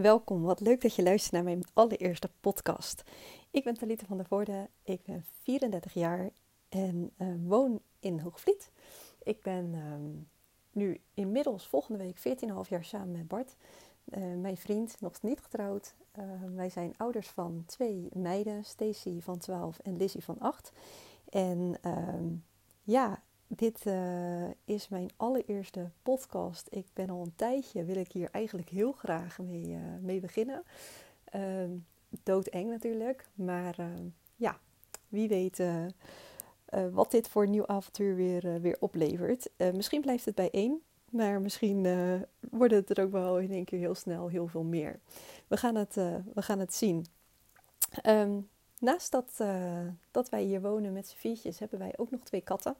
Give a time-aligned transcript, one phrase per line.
[0.00, 0.42] welkom.
[0.42, 3.02] Wat leuk dat je luistert naar mijn allereerste podcast.
[3.50, 6.30] Ik ben Talita van der Voorde, ik ben 34 jaar
[6.68, 8.70] en uh, woon in Hoogvliet.
[9.22, 9.82] Ik ben uh,
[10.72, 13.56] nu inmiddels volgende week 14,5 jaar samen met Bart,
[14.04, 15.94] uh, mijn vriend, nog niet getrouwd.
[16.54, 20.72] wij zijn ouders van twee meiden, Stacy van 12 en Lizzie van 8.
[21.28, 22.28] En ehm,
[22.82, 23.22] ja,
[23.56, 26.66] dit uh, is mijn allereerste podcast.
[26.70, 30.62] Ik ben al een tijdje, wil ik hier eigenlijk heel graag mee, uh, mee beginnen.
[31.34, 31.64] Uh,
[32.22, 34.58] doodeng natuurlijk, maar ehm, ja,
[35.08, 35.84] wie weet uh,
[36.92, 39.50] wat dit voor een nieuw avontuur weer, weer oplevert.
[39.56, 41.86] misschien blijft het bij één, maar misschien
[42.50, 45.00] wordt het er ook wel in één keer heel snel heel veel meer.
[45.46, 45.94] We gaan het,
[46.34, 47.06] we gaan het zien.
[48.06, 48.48] Um,
[48.80, 52.40] Naast dat, uh, dat wij hier wonen met z'n viertjes, hebben wij ook nog twee
[52.40, 52.76] katten.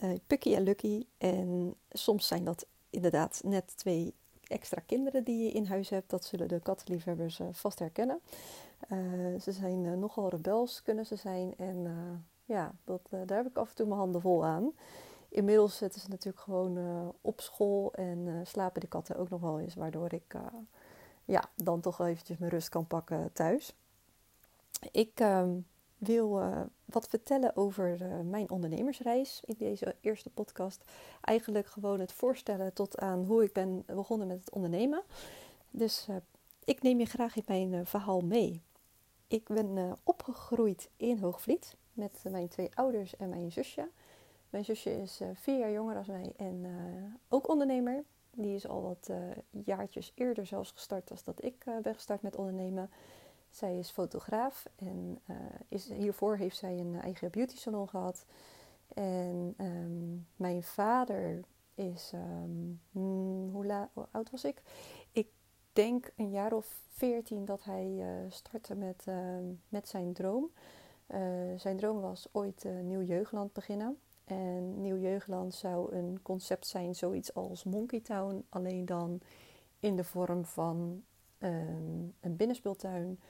[0.00, 1.06] Uh, Pucky en Lucky.
[1.18, 6.10] En soms zijn dat inderdaad net twee extra kinderen die je in huis hebt.
[6.10, 8.20] Dat zullen de kattenliefhebbers uh, vast herkennen.
[9.40, 11.54] ze zijn nogal rebels, kunnen ze zijn.
[11.56, 11.86] En
[12.44, 14.72] ja, dat, daar heb ik af en toe mijn handen vol aan.
[15.28, 16.78] Inmiddels zitten ze natuurlijk gewoon
[17.20, 19.74] op school en slapen de katten ook nog wel eens.
[19.74, 20.34] Waardoor ik
[21.24, 23.74] ja, dan toch eventjes mijn rust kan pakken thuis.
[24.92, 25.48] Ik uh,
[25.98, 30.84] wil uh, wat vertellen over uh, mijn ondernemersreis in deze eerste podcast.
[31.20, 35.02] Eigenlijk gewoon het voorstellen tot aan hoe ik ben begonnen met het ondernemen.
[35.70, 36.16] Dus eh,
[36.64, 38.62] ik neem je graag in mijn verhaal mee.
[39.28, 43.88] Ik ben opgegroeid in Hoogvliet met mijn twee ouders en mijn zusje.
[44.50, 46.66] Mijn zusje is vier jaar jonger dan mij en
[47.28, 48.04] ook ondernemer.
[48.30, 49.10] Die is al wat
[49.50, 52.90] jaartjes eerder zelfs gestart als dat ik ben gestart met ondernemen.
[53.50, 55.36] Zij is fotograaf en uh,
[55.68, 58.24] is, hiervoor heeft zij een eigen beauty salon gehad.
[58.94, 62.12] En um, mijn vader is,
[62.92, 64.62] hoe, la, hoe, oud was ik?
[65.12, 65.28] Ik
[65.72, 69.16] denk een jaar of veertien dat hij uh, startte met, uh,
[69.68, 70.50] met zijn droom.
[71.06, 71.20] Eh,
[71.56, 73.98] zijn droom was ooit Nieuw Jeugdland beginnen.
[74.24, 79.20] En Nieuw Jeugdland zou een concept zijn, zoiets als Monkey Town, alleen dan
[79.80, 81.02] in de vorm van
[82.20, 83.20] een binnenspeeltuin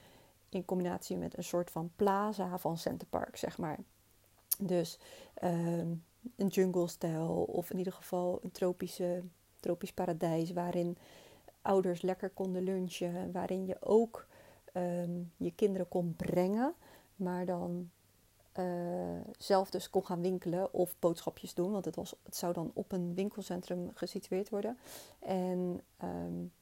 [0.49, 3.79] in combinatie met een soort van plaza van Centerpark, zeg maar.
[4.59, 4.99] Dus
[5.43, 6.05] um,
[6.37, 9.23] een jungle-stijl of in ieder geval een tropische,
[9.61, 10.99] tropisch paradijs waarin
[11.63, 14.27] ouders lekker konden lunchen, waarin je ook
[14.73, 16.75] um, je kinderen kon brengen,
[17.17, 17.91] maar dan
[18.59, 22.71] uh, zelf dus kon gaan winkelen of boodschapjes doen, want het, was, het zou dan
[22.75, 24.79] op een winkelcentrum gesitueerd worden.
[25.19, 26.53] En um,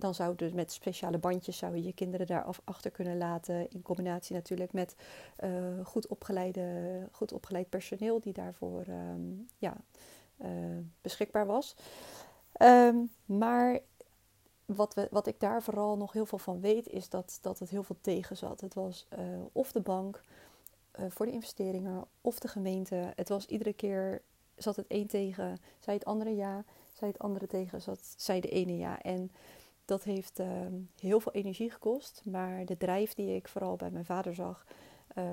[0.00, 3.70] dan zou dus met speciale bandjes zou je je kinderen daar achter kunnen laten.
[3.70, 4.94] In combinatie natuurlijk met
[5.44, 5.50] uh,
[5.84, 9.76] goed, opgeleide, goed opgeleid personeel die daarvoor um, ja,
[10.42, 10.48] uh,
[11.00, 11.76] beschikbaar was.
[12.62, 13.78] Um, maar
[14.64, 17.70] wat, we, wat ik daar vooral nog heel veel van weet, is dat, dat het
[17.70, 18.60] heel veel tegen zat.
[18.60, 20.22] Het was uh, of de bank
[21.08, 23.12] voor de investeringen of de gemeente.
[23.14, 24.22] Het was iedere keer
[24.56, 28.48] zat het een tegen, zei het andere ja, zei het andere tegen, zat, zei de
[28.48, 29.02] ene ja.
[29.02, 29.30] En
[29.90, 30.48] dat heeft uh,
[31.00, 32.22] heel veel energie gekost.
[32.24, 34.66] Maar de drijf die ik vooral bij mijn vader zag,
[35.14, 35.24] uh,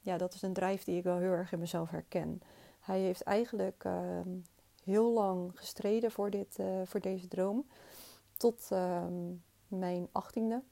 [0.00, 2.40] ja, dat is een drijf die ik wel heel erg in mezelf herken.
[2.80, 4.20] Hij heeft eigenlijk uh,
[4.84, 7.66] heel lang gestreden voor, dit, uh, voor deze droom.
[8.36, 9.32] Tot ehm,
[9.68, 10.62] mijn achttiende.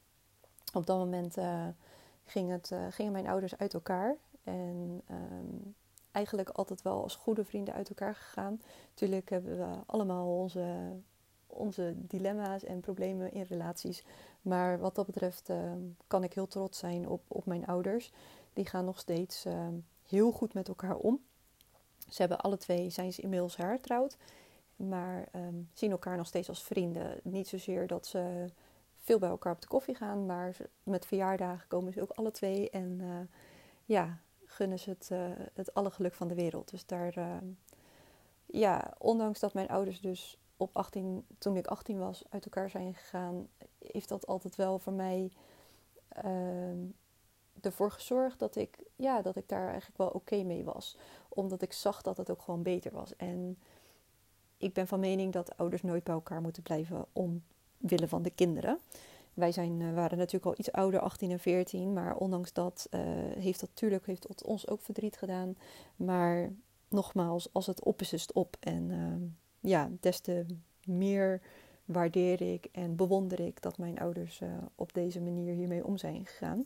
[0.73, 1.67] Op dat moment uh,
[2.23, 4.15] ging het, gingen mijn ouders uit elkaar.
[4.43, 5.01] En
[6.11, 8.61] eigenlijk altijd wel als goede vrienden uit elkaar gegaan.
[8.89, 10.95] Natuurlijk hebben we allemaal onze
[11.55, 14.03] onze dilemma's en problemen in relaties.
[14.41, 15.71] Maar wat dat betreft uh,
[16.07, 18.11] kan ik heel trots zijn op, op mijn ouders.
[18.53, 19.67] Die gaan nog steeds uh,
[20.07, 21.19] heel goed met elkaar om.
[22.09, 24.17] Ze hebben alle twee, zijn ze inmiddels hertrouwd.
[24.75, 27.19] Maar um, zien elkaar nog steeds als vrienden.
[27.23, 28.45] Niet zozeer dat ze
[28.95, 30.25] veel bij elkaar op de koffie gaan.
[30.25, 32.69] Maar met verjaardagen komen ze ook alle twee.
[32.69, 33.19] En uh,
[33.85, 35.09] ja, gunnen ze het,
[35.53, 36.69] het alle geluk van de wereld.
[36.69, 37.41] Dus daar,
[38.45, 42.93] ja, ondanks dat mijn ouders dus op 18, toen ik 18 was, uit elkaar zijn
[42.93, 43.47] gegaan,
[43.79, 45.31] heeft dat altijd wel voor mij
[46.25, 46.89] uh,
[47.61, 50.97] ervoor gezorgd dat ik, ja, dat ik daar eigenlijk wel oké mee was.
[51.29, 53.15] Omdat ik zag dat het ook gewoon beter was.
[53.15, 53.57] En
[54.57, 58.79] ik ben van mening dat ouders nooit bij elkaar moeten blijven omwille van de kinderen.
[59.33, 63.01] Wij zijn, uh, waren natuurlijk al iets ouder, 18 en 14, maar ondanks dat uh,
[63.37, 65.57] heeft dat natuurlijk heeft ons ook verdriet gedaan.
[65.95, 66.51] Maar
[66.87, 68.57] nogmaals, als het op is, is het op.
[68.59, 69.23] En ehm,
[69.65, 70.45] ja, des te
[70.85, 71.41] meer
[71.85, 76.25] waardeer ik en bewonder ik dat mijn ouders uh, op deze manier hiermee om zijn
[76.25, 76.65] gegaan.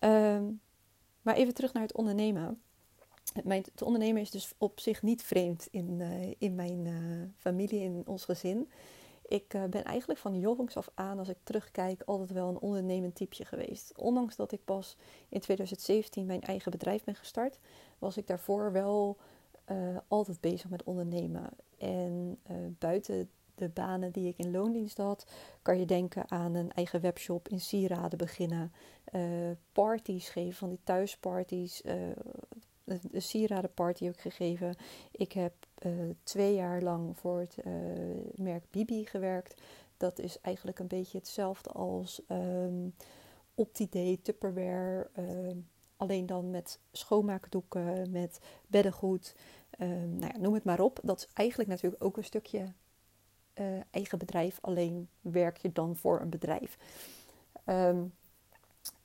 [0.00, 0.48] Uh,
[1.22, 2.60] maar even terug naar het ondernemen.
[3.44, 7.80] Mijn, het ondernemen is dus op zich niet vreemd in, uh, in mijn uh, familie,
[7.80, 8.70] in ons gezin.
[9.28, 13.44] ik ben eigenlijk van jongs af aan, als ik terugkijk, altijd wel een ondernemend typeje
[13.44, 13.92] geweest.
[13.96, 14.96] Ondanks dat ik pas
[15.28, 17.58] in 2017 mijn eigen bedrijf ben gestart,
[17.98, 19.16] was ik daarvoor wel
[20.08, 21.50] altijd bezig met ondernemen.
[21.82, 25.26] En uh, buiten de banen die ik in loondienst had,
[25.62, 28.72] kan je denken aan een eigen webshop in sieraden beginnen,
[29.72, 31.82] parties geven van die thuisparties,
[32.84, 34.74] een sieradenparty ook gegeven.
[35.10, 35.52] Ik heb
[35.86, 35.92] uh,
[36.22, 37.72] twee jaar lang voor het uh,
[38.34, 39.60] merk Bibi gewerkt.
[39.96, 42.94] Dat is eigenlijk een beetje hetzelfde als um,
[43.54, 45.10] Opti-Day, Tupperware.
[45.18, 45.56] Uh,
[45.96, 49.34] alleen dan met schoonmaakdoeken, met beddengoed.
[49.82, 51.00] Um, nou ja, noem het maar op.
[51.02, 52.72] Dat is eigenlijk natuurlijk ook een stukje
[53.90, 54.58] eigen bedrijf.
[54.60, 56.78] Alleen werk je dan voor een bedrijf.
[57.66, 58.12] Um,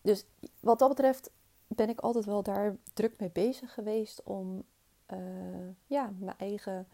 [0.02, 0.26] dus
[0.60, 1.30] wat dat betreft
[1.68, 4.64] ben ik altijd wel daar druk mee bezig geweest om
[5.14, 5.18] uh,
[5.86, 6.88] ja, mijn eigen,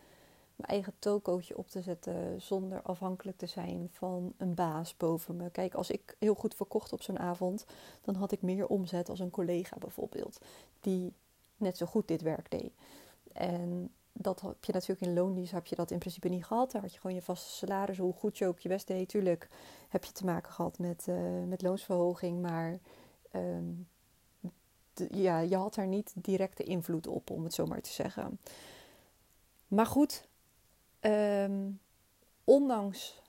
[0.55, 5.49] mijn eigen tokootje op te zetten zonder afhankelijk te zijn van een baas boven me.
[5.49, 7.65] Kijk, als ik heel goed verkocht op zo'n avond,
[8.01, 10.45] dan had ik meer omzet als een collega bijvoorbeeld,
[10.79, 11.13] die
[11.57, 12.71] net zo goed dit werk deed.
[13.33, 16.71] En dat heb je natuurlijk in loondienst heb je dat in principe niet gehad.
[16.71, 19.09] Daar had je gewoon je vaste salaris, hoe goed je ook je best deed.
[19.09, 19.49] Tuurlijk
[19.89, 22.79] heb je te maken gehad met, uh, met loonsverhoging, maar
[23.35, 23.87] um,
[25.11, 28.39] ja, je had daar niet directe invloed op, om het zo maar te zeggen.
[29.67, 30.27] Maar goed,
[30.99, 31.69] ehm,
[32.43, 33.21] ondanks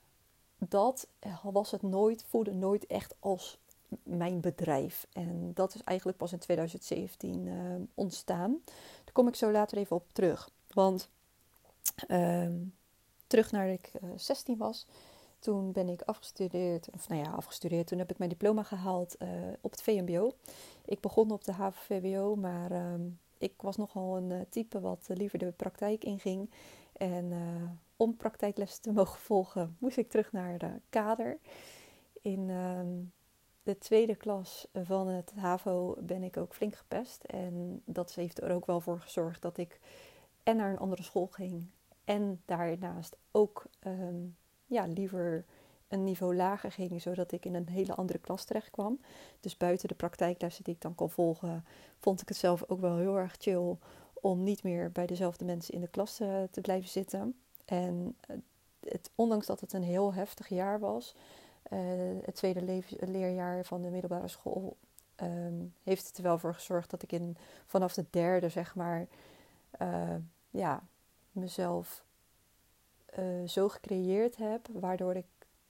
[0.57, 1.07] dat
[1.43, 3.59] was het nooit, voelde nooit echt als
[4.03, 5.07] mijn bedrijf.
[5.13, 8.61] En dat is eigenlijk pas in 2017 ehm, ontstaan.
[9.15, 10.49] Kom ik zo later even op terug.
[10.67, 11.09] Want
[12.07, 12.53] ehm,
[13.27, 14.87] terug naar ik 16 eh, was,
[15.39, 17.87] toen ben ik afgestudeerd, of nou ja, afgestudeerd.
[17.87, 19.29] Toen heb ik mijn diploma gehaald uh,
[19.61, 20.31] op het VMBO.
[20.85, 22.93] Ik begon op de HAVO-VWO, maar uh,
[23.37, 26.49] ik was nogal een uh, type wat liever de praktijk inging.
[26.93, 27.33] En
[27.97, 31.37] om praktijklessen te mogen volgen, moest ik terug naar de kader.
[32.21, 33.14] In ehm,
[33.65, 37.23] de tweede klas van het HAVO ben ik ook flink gepest.
[37.23, 39.79] En dat heeft er ook wel voor gezorgd dat ik
[40.43, 41.67] en naar een andere school ging.
[42.03, 44.35] En daarnaast ook um,
[44.65, 45.45] ja, liever
[45.87, 48.99] een niveau lager ging, zodat ik in een hele andere klas terecht kwam.
[49.39, 51.65] Dus buiten de praktijklessen die ik dan kon volgen,
[51.99, 53.77] vond ik het zelf ook wel heel erg chill
[54.13, 57.39] om niet meer bij dezelfde mensen in de klas uh, te blijven zitten.
[57.65, 58.37] En uh,
[58.79, 61.15] het, ondanks dat het een heel heftig jaar was,
[61.71, 61.79] uh,
[62.25, 64.77] het tweede leerjaar van de middelbare school,
[65.21, 69.07] um, heeft het er wel voor gezorgd dat ik in, vanaf de derde, zeg maar,
[70.49, 70.83] ja,
[71.31, 72.03] mezelf
[73.19, 75.25] uh, zo gecreëerd heb, waardoor ik,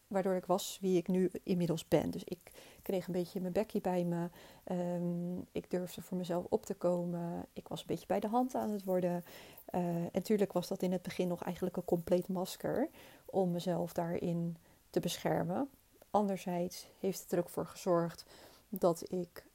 [0.07, 2.11] waardoor ik was wie ik nu inmiddels ben.
[2.11, 2.51] Dus ik
[2.81, 4.29] kreeg een beetje mijn bekje bij me.
[4.71, 7.45] Um, ik durfde voor mezelf op te komen.
[7.53, 9.23] Ik was een beetje bij de hand aan het worden.
[9.65, 12.89] En natuurlijk was dat in het begin nog eigenlijk een compleet masker
[13.25, 14.57] om mezelf daarin
[14.89, 15.69] te beschermen.
[16.15, 18.25] Anderzijds heeft het er ook voor gezorgd
[18.69, 19.45] dat ik,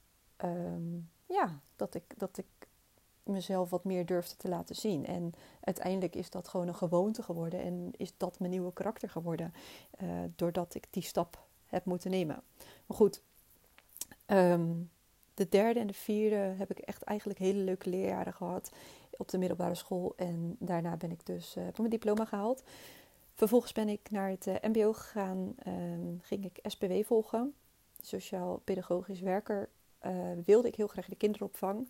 [0.43, 2.45] um, ja, dat ik, dat ik
[3.23, 5.05] mezelf wat meer durfde te laten zien.
[5.05, 9.53] En uiteindelijk is dat gewoon een gewoonte geworden en is dat mijn nieuwe karakter geworden,
[10.03, 12.41] uh, doordat ik die stap heb moeten nemen.
[12.85, 13.21] Maar goed,
[14.27, 14.89] um,
[15.33, 18.71] de derde en de vierde heb ik echt eigenlijk hele leuke leerjaren gehad
[19.17, 20.13] op de middelbare school.
[20.15, 22.63] En daarna ben ik dus uh, mijn diploma gehaald.
[23.33, 27.53] Vervolgens ben ik naar het uh, MBO gegaan, um, ging ik SPW volgen,
[28.01, 29.69] sociaal pedagogisch werker.
[30.45, 31.89] wilde ik heel graag de kinderopvang.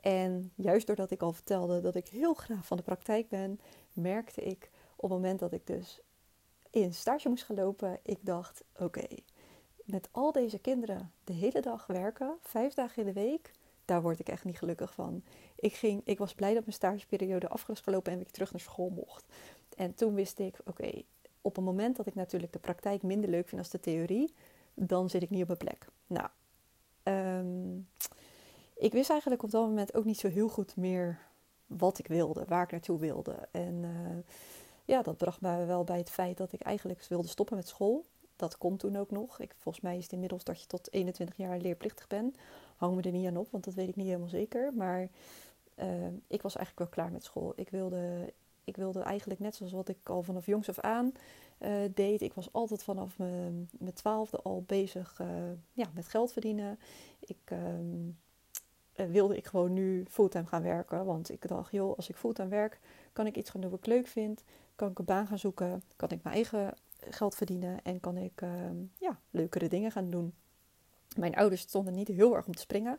[0.00, 3.60] En juist doordat ik al vertelde dat ik heel graag van de praktijk ben,
[3.92, 6.00] merkte ik op het moment dat ik dus
[6.70, 9.06] in stage moest gaan lopen, ik dacht: oké,
[9.84, 13.50] met al deze kinderen de hele dag werken, vijf dagen in de week,
[13.84, 15.22] daar word ik echt niet gelukkig van.
[15.56, 18.60] Ik, ging, ik was blij dat mijn stageperiode af was gelopen en ik terug naar
[18.60, 19.24] school mocht.
[19.76, 21.02] En toen wist ik: oké,
[21.40, 24.34] op het moment dat ik natuurlijk de praktijk minder leuk vind als de theorie,
[24.74, 25.86] dan zit ik niet op mijn plek.
[26.06, 26.28] Nou,
[27.04, 27.88] um,
[28.74, 31.18] ik wist eigenlijk op dat moment ook niet zo heel goed meer
[31.66, 33.48] wat ik wilde, waar ik naartoe wilde.
[33.50, 34.16] En uh,
[34.84, 38.04] ja, dat bracht me wel bij het feit dat ik eigenlijk wilde stoppen met school.
[38.36, 39.40] Dat kon toen ook nog.
[39.40, 42.36] Ik, volgens mij is het inmiddels dat je tot 21 jaar leerplichtig bent.
[42.76, 44.72] Hang me er niet aan op, want dat weet ik niet helemaal zeker.
[44.74, 45.08] Maar
[45.78, 47.52] uh, ik was eigenlijk wel klaar met school.
[47.56, 48.32] Ik wilde,
[48.64, 51.12] ik wilde eigenlijk net zoals wat ik al vanaf jongs af aan
[51.58, 52.22] uh, deed.
[52.22, 55.20] Ik was altijd vanaf mijn, twaalfde al bezig
[55.72, 56.78] ja, met geld verdienen.
[57.20, 58.08] Ik ehm,
[58.96, 61.04] uh, wilde ik gewoon nu fulltime gaan werken.
[61.04, 62.80] Want ik dacht, joh, als ik fulltime werk,
[63.12, 64.42] kan ik iets gaan doen wat ik leuk vind.
[64.76, 65.82] Kan ik een baan gaan zoeken.
[65.96, 66.74] Kan ik mijn eigen
[67.10, 67.82] geld verdienen.
[67.82, 68.50] En kan ik uh,
[68.98, 70.34] ja, leukere dingen gaan doen.
[71.16, 72.98] Mijn ouders stonden niet heel erg om te springen.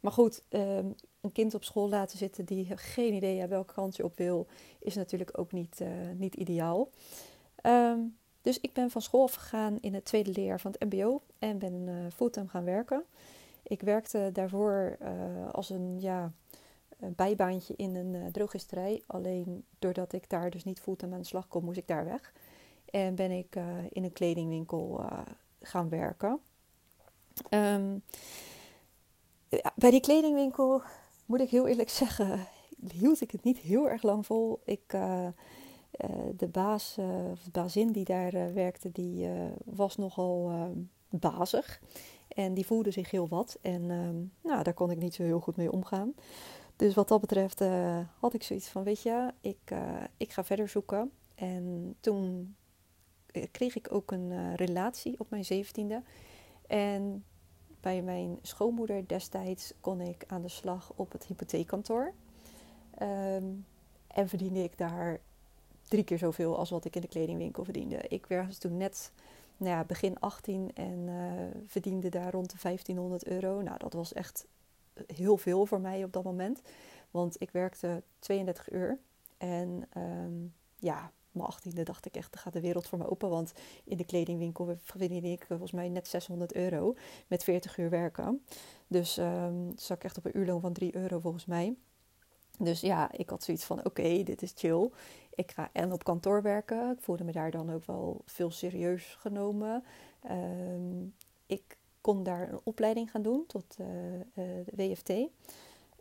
[0.00, 3.96] Maar goed, um, een kind op school laten zitten die geen idee heeft welke kant
[3.96, 4.46] je op wil,
[4.78, 6.88] is natuurlijk ook niet, uh, niet ideaal.
[7.62, 11.58] Um, dus ik ben van school afgegaan in het tweede leerjaar van het MBO en
[11.58, 13.04] ben uh, fulltime gaan werken.
[13.62, 14.98] Ik werkte daarvoor
[15.52, 16.32] als een ja,
[16.98, 19.02] bijbaantje in een drogisterij.
[19.06, 22.32] Alleen doordat ik daar dus niet fulltime aan de slag kon, moest ik daar weg.
[22.84, 23.56] En ben ik
[23.88, 25.04] in een kledingwinkel
[25.60, 26.40] gaan werken.
[27.48, 27.98] Ehm,
[29.74, 30.82] bij die kledingwinkel
[31.32, 32.46] moet ik heel eerlijk zeggen,
[32.92, 34.60] hield ik het niet heel erg lang vol.
[34.64, 35.28] Ik, uh,
[36.36, 39.28] de baas, uh, of de bazin die daar werkte, die
[39.64, 40.52] was nogal
[41.08, 41.80] bazig.
[42.28, 43.58] En die voelde zich heel wat.
[43.62, 46.14] En ehm, nou, daar kon ik niet zo heel goed mee omgaan.
[46.76, 47.60] Dus wat dat betreft
[48.18, 49.74] had ik zoiets van, weet je, ik,
[50.16, 51.10] ik ga verder zoeken.
[51.34, 52.54] En toen
[53.50, 56.02] kreeg ik ook een relatie op mijn zeventiende.
[56.66, 57.24] En
[57.82, 62.12] bij mijn schoonmoeder destijds kon ik aan de slag op het hypotheekkantoor.
[63.02, 63.66] Um,
[64.06, 65.20] en verdiende ik daar
[65.88, 67.96] drie keer zoveel als wat ik in de kledingwinkel verdiende.
[68.08, 69.12] Ik was toen net
[69.56, 73.60] nou ja, begin 18 en uh, verdiende daar rond de 1500 euro.
[73.60, 74.46] Nou, dat was echt
[75.06, 76.62] heel veel voor mij op dat moment.
[77.10, 78.98] Want ik werkte 32 uur.
[79.38, 83.28] En um, ja, mijn achttiende dacht ik echt, er gaat de wereld voor me open.
[83.28, 83.52] Want
[83.84, 86.94] in de kledingwinkel verdiende ik volgens mij net 600 euro
[87.26, 88.44] met 40 uur werken.
[88.86, 91.74] Dus um, zat ik echt op een uurloon van 3 euro volgens mij.
[92.58, 94.90] Dus ja, ik had zoiets van: oké, dit is chill.
[95.34, 96.90] Ik ga en op kantoor werken.
[96.90, 99.84] Ik voelde me daar dan ook wel veel serieus genomen.
[100.30, 101.14] Um,
[101.46, 105.12] ik kon daar een opleiding gaan doen tot uh, uh, de WFT.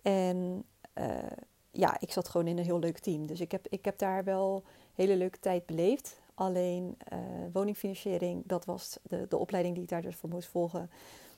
[0.01, 1.17] En uh,
[1.71, 3.25] ja, ik zat gewoon in een heel leuk team.
[3.27, 4.63] Dus ik heb, ik heb daar wel
[4.95, 6.19] hele leuke tijd beleefd.
[6.33, 7.19] Alleen uh,
[7.53, 10.89] woningfinanciering, dat was de, de opleiding die ik daar dus voor moest volgen,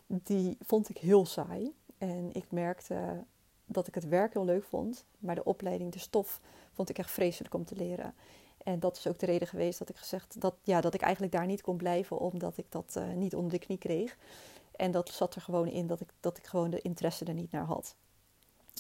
[0.08, 1.74] die vond ik heel saai.
[1.98, 3.24] En ik merkte
[3.66, 6.42] dat ik het werk heel leuk vond, maar de opleiding, de stof,
[6.72, 8.14] vond ik echt vreselijk om te leren.
[8.64, 11.34] En dat is ook de reden geweest dat ik gezegd dat, ja, dat ik eigenlijk
[11.34, 14.18] daar niet kon blijven, omdat ik dat uh, niet onder de knie kreeg.
[14.76, 17.52] En dat zat er gewoon in dat ik, dat ik gewoon de interesse er niet
[17.52, 17.96] naar had.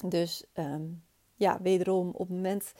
[0.06, 1.03] Dus um,
[1.36, 2.74] ja, wederom op het moment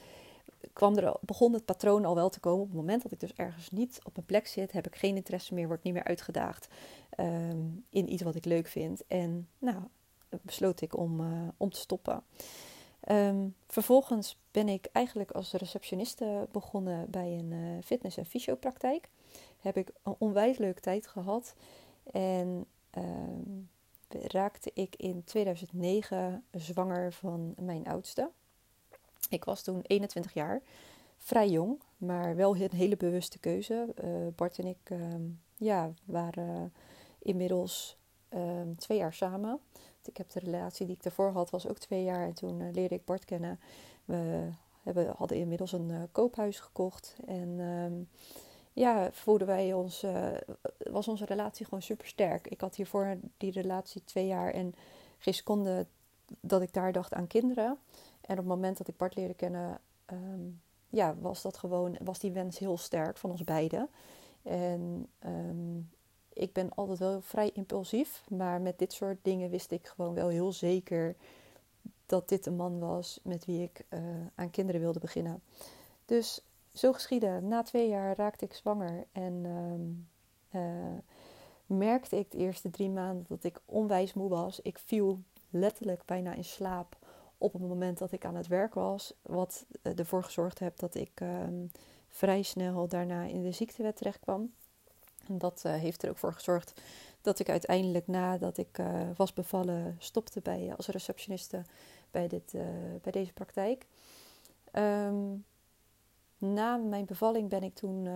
[0.74, 2.62] kwam er, begon het patroon al wel te komen.
[2.62, 5.16] Op het moment dat ik dus ergens niet op mijn plek zit, heb ik geen
[5.16, 6.68] interesse meer, word niet meer uitgedaagd
[7.20, 9.08] um, in iets wat ik leuk vind.
[9.08, 9.78] En nou,
[10.42, 12.24] besloot ik om, uh, om te stoppen.
[13.10, 19.10] Um, vervolgens ben ik eigenlijk als receptioniste begonnen bij een uh, fitness- en fysiopraktijk.
[19.60, 21.56] Heb ik een onwijs leuke tijd gehad.
[22.12, 22.66] En
[22.98, 23.70] um,
[24.08, 28.32] raakte ik in 2009 zwanger van mijn oudste.
[29.30, 30.62] Ik was toen 21 jaar,
[31.18, 33.94] vrij jong, maar wel een hele bewuste keuze.
[34.04, 35.00] Uh, Bart en ik uh,
[35.56, 36.74] ja, waren
[37.20, 37.98] inmiddels
[38.34, 39.60] um, twee jaar samen.
[40.06, 42.26] Ik heb de relatie die ik daarvoor had, was ook twee jaar.
[42.26, 43.60] En toen uh, leerde ik Bart kennen.
[44.06, 44.50] We
[44.84, 47.16] hebben, hadden inmiddels een uh, koophuis gekocht.
[47.26, 48.10] En um,
[48.74, 50.06] ja, voelden wij ons,
[50.78, 52.48] was onze relatie gewoon super sterk.
[52.48, 54.76] Ik had hiervoor die relatie twee jaar en
[55.18, 55.86] geen seconde
[56.40, 57.78] dat ik daar dacht aan kinderen.
[58.26, 59.80] En op het moment dat ik Bart leerde kennen,
[60.12, 63.90] um, ja, was dat gewoon, was die wens heel sterk van ons beiden.
[64.44, 65.90] En um,
[66.34, 70.28] ik ben altijd wel vrij impulsief, maar met dit soort dingen wist ik gewoon wel
[70.28, 71.16] heel zeker
[72.06, 74.00] dat dit een man was met wie ik uh,
[74.36, 75.42] aan kinderen wilde beginnen.
[76.06, 76.42] Dus
[76.74, 77.42] zo geschiedde.
[77.42, 80.08] Na twee jaar raakte ik zwanger en um,
[80.52, 80.98] uh,
[81.66, 84.60] merkte ik de eerste drie maanden dat ik onwijs moe was.
[84.60, 86.98] Ik viel letterlijk bijna in slaap
[87.44, 89.14] op het moment dat ik aan het werk was.
[89.22, 91.72] Wat eh, ervoor gezorgd heeft dat ik um,
[92.10, 94.54] vrij snel daarna in de ziektewet terecht kwam.
[95.28, 96.82] En dat uh, heeft er ook voor gezorgd
[97.22, 101.62] dat ik uiteindelijk nadat ik uh, was bevallen stopte bij, als receptioniste
[102.12, 102.56] bij, dit,
[103.02, 103.86] bij deze praktijk.
[104.74, 105.46] Um,
[106.38, 108.08] na mijn bevalling ben ik toen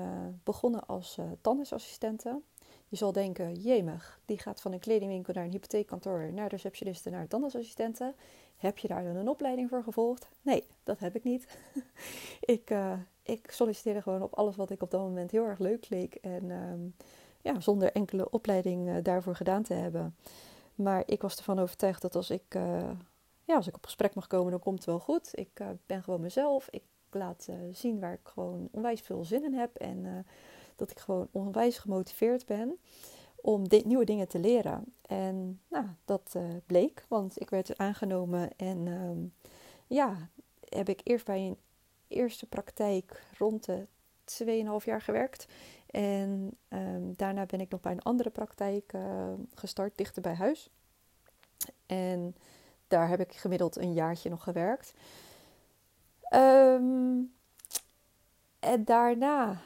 [0.43, 2.41] begonnen als tandartsassistente.
[2.87, 7.27] Je zal denken, jemig, die gaat van een kledingwinkel naar een hypotheekkantoor, naar receptioniste, naar
[7.27, 8.13] tandartsassistente.
[8.57, 10.29] Heb je daar dan een opleiding voor gevolgd?
[10.41, 11.47] Nee, dat heb ik niet.
[12.55, 15.89] ik, uh, ik solliciteerde gewoon op alles wat ik op dat moment heel erg leuk
[15.89, 16.15] leek.
[16.15, 16.95] En um,
[17.41, 20.15] ja, zonder enkele opleiding uh, daarvoor gedaan te hebben.
[20.75, 22.89] Maar ik was ervan overtuigd dat als ik, uh,
[23.43, 25.29] ja, als ik op gesprek mag komen, dan komt het wel goed.
[25.31, 26.67] Ik ben gewoon mezelf.
[26.69, 29.75] Ik laat zien waar ik gewoon onwijs veel zin in heb.
[29.75, 30.25] En
[30.75, 32.77] dat ik gewoon onwijs gemotiveerd ben
[33.41, 34.93] om nieuwe dingen te leren.
[35.01, 39.33] En nou, dat uh, bleek, want ik werd aangenomen en um,
[39.87, 40.29] ja,
[40.69, 41.57] heb ik eerst bij een
[42.07, 43.87] eerste praktijk rond de
[44.79, 45.47] 2,5 jaar gewerkt.
[45.87, 50.69] En um, daarna ben ik nog bij een andere praktijk uh, gestart, dichter bij huis.
[51.85, 52.35] En
[52.87, 54.93] daar heb ik gemiddeld een jaartje nog gewerkt.
[56.33, 57.35] Um,
[58.59, 59.61] en daarna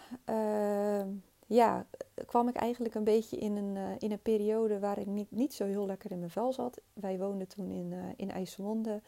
[1.54, 1.86] ja,
[2.26, 5.54] kwam ik eigenlijk een beetje in een, uh, in een periode waar ik niet, niet
[5.54, 6.82] zo heel lekker in mijn vel zat.
[6.94, 9.02] Wij woonden toen in, uh, in IJsselmonde.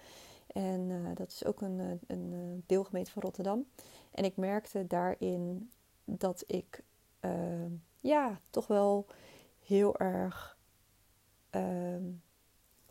[0.48, 3.66] En uh, dat is ook een, een deelgemeente van Rotterdam.
[4.12, 5.72] En ik merkte daarin
[6.06, 6.84] dat ik
[8.00, 9.06] ja, toch wel
[9.66, 10.58] heel erg
[11.50, 12.04] ehm,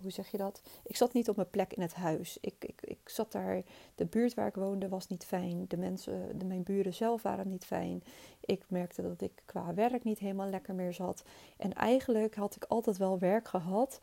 [0.02, 0.62] hoe zeg je dat?
[0.84, 2.38] Ik zat niet op mijn plek in het huis.
[2.40, 3.62] Ik, ik, ik zat daar,
[3.94, 5.64] de buurt waar ik woonde was niet fijn.
[5.68, 8.04] De mensen, de, mijn buren zelf waren niet fijn.
[8.40, 11.24] Ik merkte dat ik qua werk niet helemaal lekker meer zat.
[11.56, 13.98] En eigenlijk had ik altijd wel werk gehad.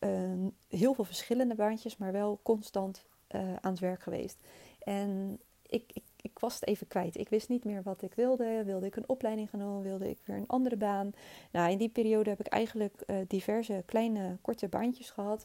[0.00, 4.38] Uh, heel veel verschillende baantjes, maar wel constant uh, aan het werk geweest.
[4.78, 5.92] En ik
[6.22, 7.16] ik was het even kwijt.
[7.16, 8.64] Ik wist niet meer wat ik wilde.
[8.64, 9.82] Wilde ik een opleiding gaan doen?
[9.82, 11.12] Wilde ik weer een andere baan?
[11.52, 15.44] Nou, in die periode heb ik eigenlijk uh, diverse kleine, korte baantjes gehad.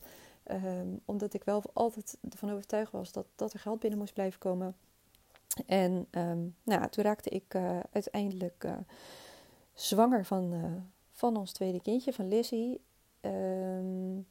[0.52, 4.40] Um, omdat ik wel altijd ervan overtuigd was dat, dat er geld binnen moest blijven
[4.40, 4.76] komen.
[5.66, 8.78] En um, nou, toen raakte ik uh, uiteindelijk uh,
[9.74, 10.54] zwanger van,
[11.12, 12.82] van ons tweede kindje, van Lizzie.
[13.22, 14.28] Um,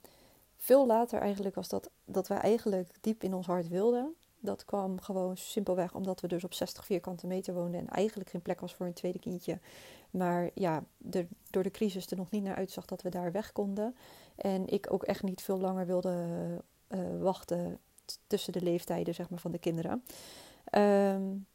[0.57, 4.15] veel later eigenlijk was dat, dat wij eigenlijk diep in ons hart wilden.
[4.47, 8.43] Dat kwam gewoon simpelweg omdat we dus op 60 vierkante meter woonden en eigenlijk geen
[8.43, 9.59] plek was voor een tweede kindje.
[10.11, 13.53] Maar ja, de, door de crisis er nog niet naar uitzag dat we daar weg
[13.53, 13.97] konden.
[14.37, 16.27] En ik ook echt niet veel langer wilde
[16.89, 17.79] uh, wachten
[18.27, 20.05] tussen de leeftijden zeg maar, van de kinderen.
[20.73, 21.47] Um,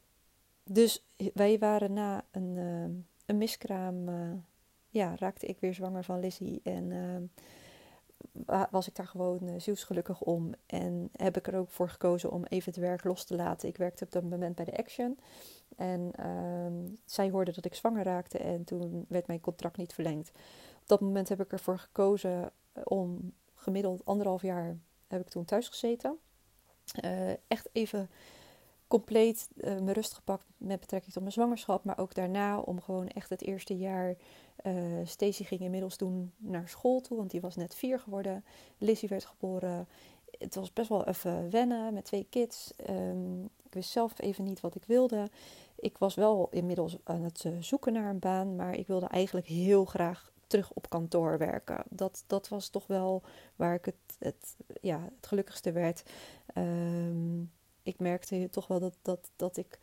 [0.64, 2.84] dus wij waren na een, uh,
[3.26, 4.32] een miskraam, uh,
[4.90, 6.60] ja, raakte ik weer zwanger van Lizzie.
[6.64, 7.24] En ehm,
[8.72, 10.54] was ik daar gewoon uh, zielsgelukkig om.
[10.66, 13.70] En heb ik er ook voor gekozen om even het werk los te laten.
[13.70, 15.20] Ik werkte op dat moment bij de Action.
[15.76, 20.32] En uh, zij hoorde dat ik zwanger raakte en toen werd mijn contract niet verlengd.
[20.82, 25.46] Op dat moment heb ik ervoor gekozen eh, om gemiddeld anderhalf jaar heb ik toen
[25.46, 26.18] thuis gezeten.
[27.06, 28.10] Uh, echt even
[28.92, 31.84] compleet uh, mijn rust gepakt met betrekking tot mijn zwangerschap.
[31.84, 34.16] Maar ook daarna om gewoon echt het eerste jaar
[34.66, 38.44] uh, ging inmiddels toen naar school toe, want die was net vier geworden.
[38.78, 39.88] Lizzie werd geboren.
[40.38, 42.74] Het was best wel even wennen met twee kids.
[42.90, 45.30] Um, ik wist zelf even niet wat ik wilde.
[45.76, 49.48] Ik was wel inmiddels aan het uh, zoeken naar een baan, maar ik wilde eigenlijk
[49.48, 51.84] heel graag terug op kantoor werken.
[51.90, 53.22] Dat, dat was toch wel
[53.56, 56.04] waar ik het, het, ja, het gelukkigste werd.
[56.56, 57.52] Um,
[57.84, 59.80] ik merkte toch wel dat, dat, dat ik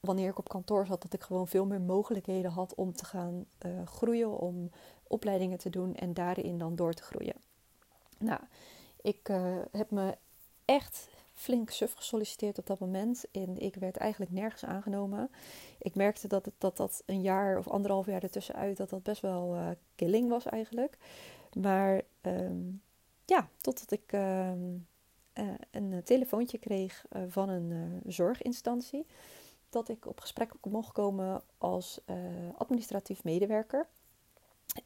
[0.00, 3.46] wanneer ik op kantoor zat, dat ik gewoon veel meer mogelijkheden had om te gaan
[3.66, 4.70] uh, groeien, om
[5.06, 7.36] opleidingen te doen en daarin dan door te groeien.
[8.18, 8.40] Nou,
[9.00, 10.16] ik uh, heb me
[10.64, 15.30] echt flink suf gesolliciteerd op dat moment en ik werd eigenlijk nergens aangenomen.
[15.78, 19.20] Ik merkte dat het, dat, dat een jaar of anderhalf jaar ertussenuit, dat dat best
[19.20, 20.96] wel uh, killing was eigenlijk.
[21.52, 22.82] Maar um,
[23.24, 24.86] ja, totdat ik um,
[25.70, 29.06] een telefoontje kreeg van een zorginstantie
[29.68, 32.00] dat ik op gesprek mocht komen als
[32.56, 33.86] administratief medewerker.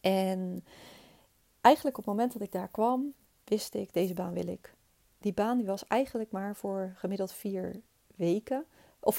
[0.00, 0.64] En
[1.60, 3.12] eigenlijk op het moment dat ik daar kwam,
[3.44, 4.74] wist ik, deze baan wil ik.
[5.18, 7.80] Die baan die was eigenlijk maar voor gemiddeld vier
[8.14, 8.64] weken.
[9.00, 9.18] Of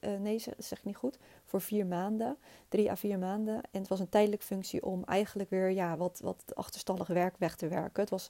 [0.00, 1.18] nee, zeg ik niet goed.
[1.44, 2.36] Voor vier maanden.
[2.68, 3.54] Drie à vier maanden.
[3.54, 7.56] En het was een tijdelijke functie om eigenlijk weer ja, wat, wat achterstallig werk weg
[7.56, 8.00] te werken.
[8.00, 8.28] Het was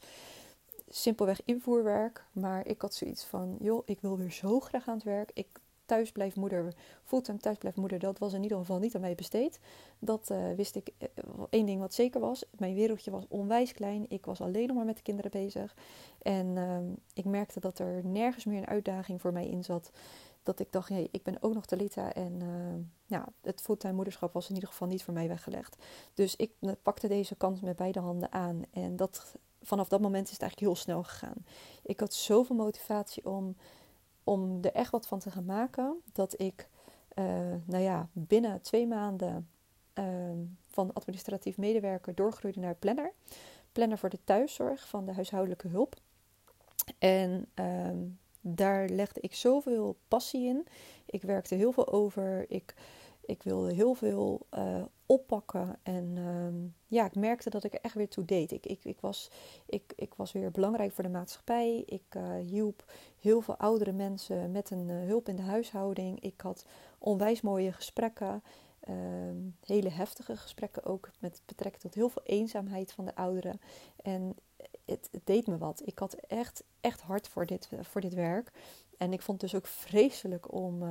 [0.95, 2.25] simpelweg invoerwerk.
[2.33, 5.31] Maar ik had zoiets van, joh, ik wil weer zo graag aan het werk.
[5.35, 5.47] Ik
[5.85, 6.75] thuisblijfmoeder,
[7.05, 9.61] fulltime thuisblijfmoeder, dat was in ieder geval niet aan mij besteed.
[9.99, 10.93] Dat uh, wist ik.
[10.99, 11.09] Uh,
[11.51, 14.07] één ding wat zeker was: mijn wereldje was onwijs klein.
[14.09, 15.77] Ik was alleen nog maar met de kinderen bezig.
[16.23, 16.79] En uh,
[17.15, 19.91] ik merkte dat er nergens meer een uitdaging voor mij in zat.
[20.43, 22.13] Dat ik dacht, hey, ik ben ook nog Talita.
[22.13, 22.41] En
[23.07, 25.77] ja, het fulltime moederschap was in ieder geval niet voor mij weggelegd.
[26.15, 26.53] Dus ik
[26.83, 28.63] pakte deze kans met beide handen aan.
[28.71, 31.45] En dat, vanaf dat moment is het eigenlijk heel snel gegaan.
[31.83, 33.57] Ik had zoveel motivatie om
[34.25, 36.69] om er echt wat van te gaan maken, dat ik,
[37.15, 37.25] uh,
[37.65, 39.49] nou ja, binnen twee maanden
[39.95, 40.05] uh,
[40.71, 43.13] van administratief medewerker doorgroeide naar planner.
[43.73, 45.97] Planner voor de thuiszorg van de huishoudelijke hulp.
[46.99, 47.91] En uh,
[48.41, 50.67] daar legde ik zoveel passie in.
[51.07, 52.51] Ik werkte heel veel over.
[52.51, 52.75] Ik,
[53.21, 55.79] ik wilde heel veel uh, oppakken.
[55.83, 58.53] En ehm, ja, ik merkte dat ik er echt weer toe deed.
[58.53, 59.31] Ik, ik, ik, was,
[59.67, 61.83] ik, ik was weer belangrijk voor de maatschappij.
[61.87, 66.21] Ik uh, hielp heel veel oudere mensen met een uh, hulp in de huishouding.
[66.21, 66.65] Ik had
[66.99, 68.43] onwijs mooie gesprekken.
[68.81, 73.61] Ehm, hele heftige gesprekken ook met betrekking tot heel veel eenzaamheid van de ouderen.
[74.03, 74.37] En
[74.85, 75.83] het, deed me wat.
[75.85, 78.51] Ik had echt, echt hard voor dit, voor dit werk.
[78.99, 80.83] En ik vond het dus ook vreselijk om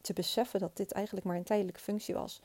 [0.00, 2.40] te beseffen dat dit eigenlijk maar een tijdelijke functie was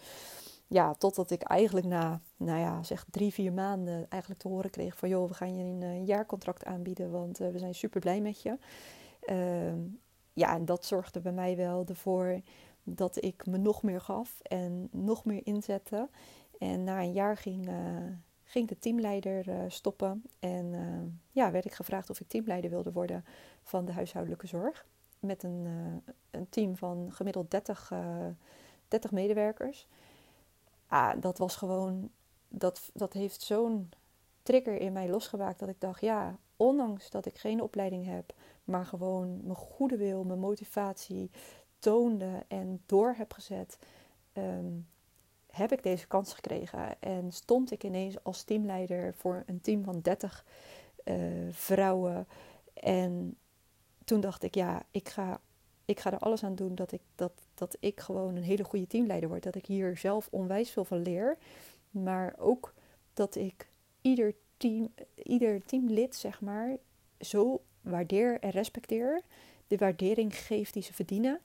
[0.71, 4.97] ja, totdat ik eigenlijk na, nou ja, zeg drie, vier maanden eigenlijk te horen kreeg
[4.97, 5.09] van...
[5.09, 8.41] joh, we gaan je een, een jaarcontract aanbieden, want uh, we zijn super blij met
[8.41, 8.57] je.
[9.25, 9.83] Uh,
[10.33, 12.41] ja, en dat zorgde bij mij wel ervoor
[12.83, 16.09] dat ik me nog meer gaf en nog meer inzette.
[16.59, 17.75] En na een jaar ging, uh,
[18.43, 20.23] ging de teamleider stoppen.
[20.39, 20.73] En
[21.31, 23.25] ja, werd ik gevraagd of ik teamleider wilde worden
[23.63, 24.85] van de huishoudelijke zorg.
[25.19, 25.67] Met een,
[26.31, 27.91] een team van gemiddeld 30,
[28.87, 29.87] 30 medewerkers.
[30.91, 32.09] Ah, dat was gewoon,
[32.47, 33.89] dat, dat heeft zo'n
[34.43, 38.85] trigger in mij losgemaakt dat ik dacht, ja, ondanks dat ik geen opleiding heb, maar
[38.85, 41.31] gewoon mijn goede wil, mijn motivatie
[41.79, 43.77] toonde en door heb gezet,
[44.33, 44.87] um,
[45.47, 47.01] heb ik deze kans gekregen.
[47.01, 50.45] En stond ik ineens als teamleider voor een team van 30
[51.05, 52.27] uh, eh, vrouwen.
[52.73, 53.37] En
[54.05, 55.39] toen dacht ik, ja, ik ga,
[55.91, 58.87] ik ga er alles aan doen dat ik, dat, dat ik gewoon een hele goede
[58.87, 59.43] teamleider word.
[59.43, 61.37] Dat ik hier zelf onwijs veel van leer.
[61.91, 62.73] Maar ook
[63.13, 63.67] dat ik
[64.01, 66.77] ieder, team, ieder teamlid, zeg maar,
[67.19, 69.21] zo waardeer en respecteer.
[69.67, 71.39] De waardering geef die ze verdienen.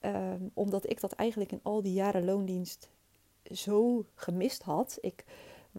[0.00, 2.88] Um, omdat ik dat eigenlijk in al die jaren loondienst
[3.52, 4.98] zo gemist had.
[5.00, 5.24] Ik,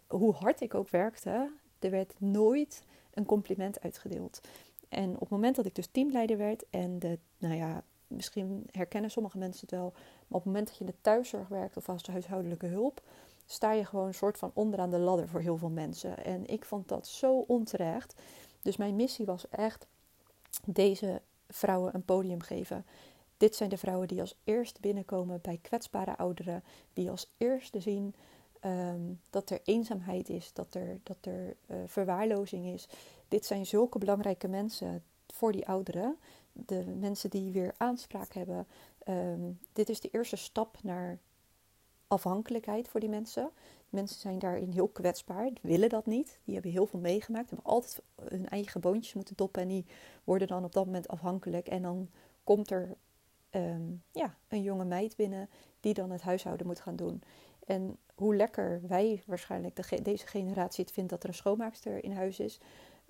[0.08, 4.42] hoe hard ik ook werkte, er werd nooit een compliment uitgedeeld.
[4.90, 9.12] En op het moment dat ik dus teamleider werd en de, nou ja, misschien herkennen
[9.12, 11.90] sommige mensen het wel, maar op het moment dat je in de thuiszorg werkt of
[11.90, 13.02] als huishoudelijke hulp,
[13.46, 16.26] sta je gewoon een soort van onderaan de ladder voor heel veel mensen.
[16.26, 18.16] En ik vond dat zo onterecht.
[18.62, 19.88] Dus mijn missie was echt
[20.66, 22.86] deze vrouwen een podium geven.
[23.38, 26.64] Dit zijn de vrouwen die als eerste binnenkomen bij kwetsbare ouderen,
[26.94, 28.16] die als eerste zien
[28.60, 32.88] ehm, dat er eenzaamheid is, dat er, dat er uh, verwaarlozing is.
[33.28, 36.18] Dit zijn zulke belangrijke mensen voor die ouderen,
[36.66, 38.68] de mensen die weer aanspraak hebben.
[38.98, 41.20] Ehm, dit is de eerste stap naar
[42.08, 43.50] afhankelijkheid voor die mensen.
[43.90, 46.40] Mensen zijn daarin heel kwetsbaar, willen dat niet.
[46.44, 49.86] Die hebben heel veel meegemaakt, hebben altijd hun eigen boontjes moeten doppen en die
[50.24, 51.68] worden dan op dat moment afhankelijk.
[51.68, 52.10] En dan
[52.44, 52.98] komt er
[53.56, 57.24] Ehm, ja, een jonge meid binnen die dan het huishouden moet gaan doen.
[57.66, 62.12] En hoe lekker wij waarschijnlijk, de, deze generatie, het vindt dat er een schoonmaakster in
[62.12, 62.60] huis is.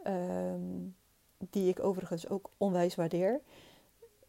[0.04, 0.62] Ehm,
[1.50, 3.42] die ik overigens ook onwijs waardeer.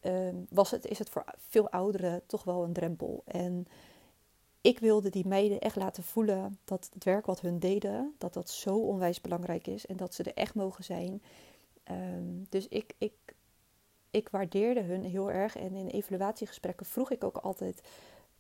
[0.00, 3.22] Ehm, was het, is het voor veel ouderen toch wel een drempel.
[3.24, 3.66] En
[4.60, 8.50] ik wilde die meiden echt laten voelen dat het werk wat hun deden, dat dat
[8.50, 11.22] zo onwijs belangrijk is en dat ze er echt mogen zijn.
[12.48, 13.12] dus ik, ik
[14.16, 15.56] ik waardeerde hun heel erg.
[15.56, 17.82] En in evaluatiegesprekken vroeg ik ook altijd: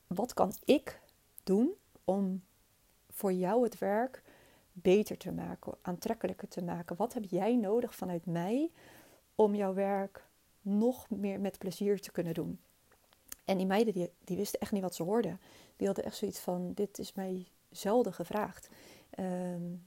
[0.06, 1.00] wat kan ik
[1.44, 1.70] doen
[2.04, 2.42] om
[3.10, 4.22] voor jou het werk
[4.82, 6.96] beter te maken, aantrekkelijker te maken?
[6.96, 8.70] Wat heb jij nodig vanuit mij
[9.34, 10.26] om jouw werk
[10.60, 12.60] nog meer met plezier te kunnen doen?
[13.44, 15.40] En die meiden die, die wisten echt niet wat ze hoorden.
[15.76, 18.68] Die hadden echt zoiets van: dit is mij zelden gevraagd.
[19.18, 19.86] Um,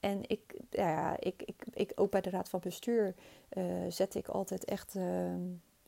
[0.00, 3.14] en ik, ja, ik, ik, ik, ook bij de raad van bestuur
[3.52, 5.34] uh, zette ik altijd echt, uh,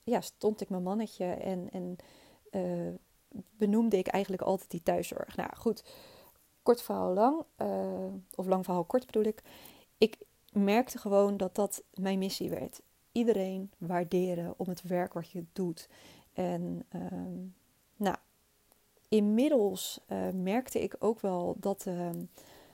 [0.04, 1.96] ja, stond ik mijn mannetje en, en
[2.50, 2.94] uh,
[3.56, 5.36] benoemde ik eigenlijk altijd die thuiszorg.
[5.36, 5.84] Nou goed,
[6.66, 9.42] kort verhaal lang, eh, of lang verhaal kort bedoel ik.
[9.98, 10.18] Ik
[10.52, 12.80] merkte gewoon dat dat mijn missie werd.
[13.12, 15.88] Iedereen waarderen om het werk wat je doet.
[16.32, 17.38] En ehm,
[17.96, 18.16] nou,
[19.08, 20.00] inmiddels
[20.32, 22.24] merkte ik ook wel dat ehm,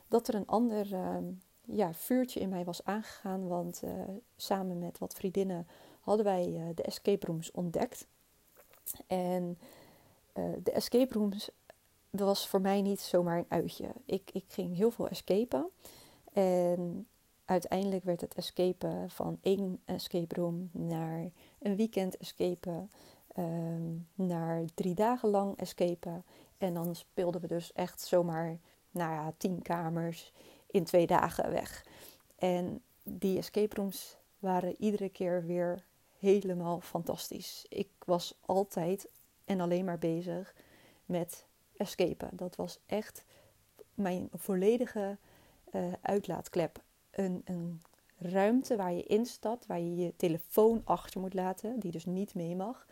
[0.08, 1.24] dat er een ander ehm,
[1.64, 3.48] ja, vuurtje in mij was aangegaan.
[3.48, 3.90] Want uh,
[4.36, 5.66] samen met wat vriendinnen
[6.00, 8.06] hadden wij de escape rooms ontdekt.
[9.06, 9.58] En
[10.62, 11.50] de escape rooms
[12.20, 13.88] was voor mij niet zomaar een uitje.
[14.04, 15.70] Ik, ik ging heel veel escapen.
[16.32, 17.06] En
[17.44, 22.90] uiteindelijk werd het escapen van één escape room naar een weekend escapen.
[23.38, 26.24] Um, naar drie dagen lang escapen.
[26.58, 28.58] En dan speelden we dus echt zomaar
[28.90, 30.32] nou ja, tien kamers
[30.66, 31.86] in twee dagen weg.
[32.36, 35.84] En die escape rooms waren iedere keer weer
[36.18, 37.66] helemaal fantastisch.
[37.68, 39.08] Ik was altijd
[39.44, 40.54] en alleen maar bezig
[41.04, 41.44] met
[41.82, 42.28] escapen.
[42.32, 43.24] Dat was echt
[43.94, 45.18] mijn volledige
[45.72, 46.82] uh, uitlaatklep.
[47.10, 47.82] Een, een
[48.18, 52.56] ruimte waar je instapt, waar je je telefoon achter moet laten, die dus niet mee
[52.56, 52.86] mag.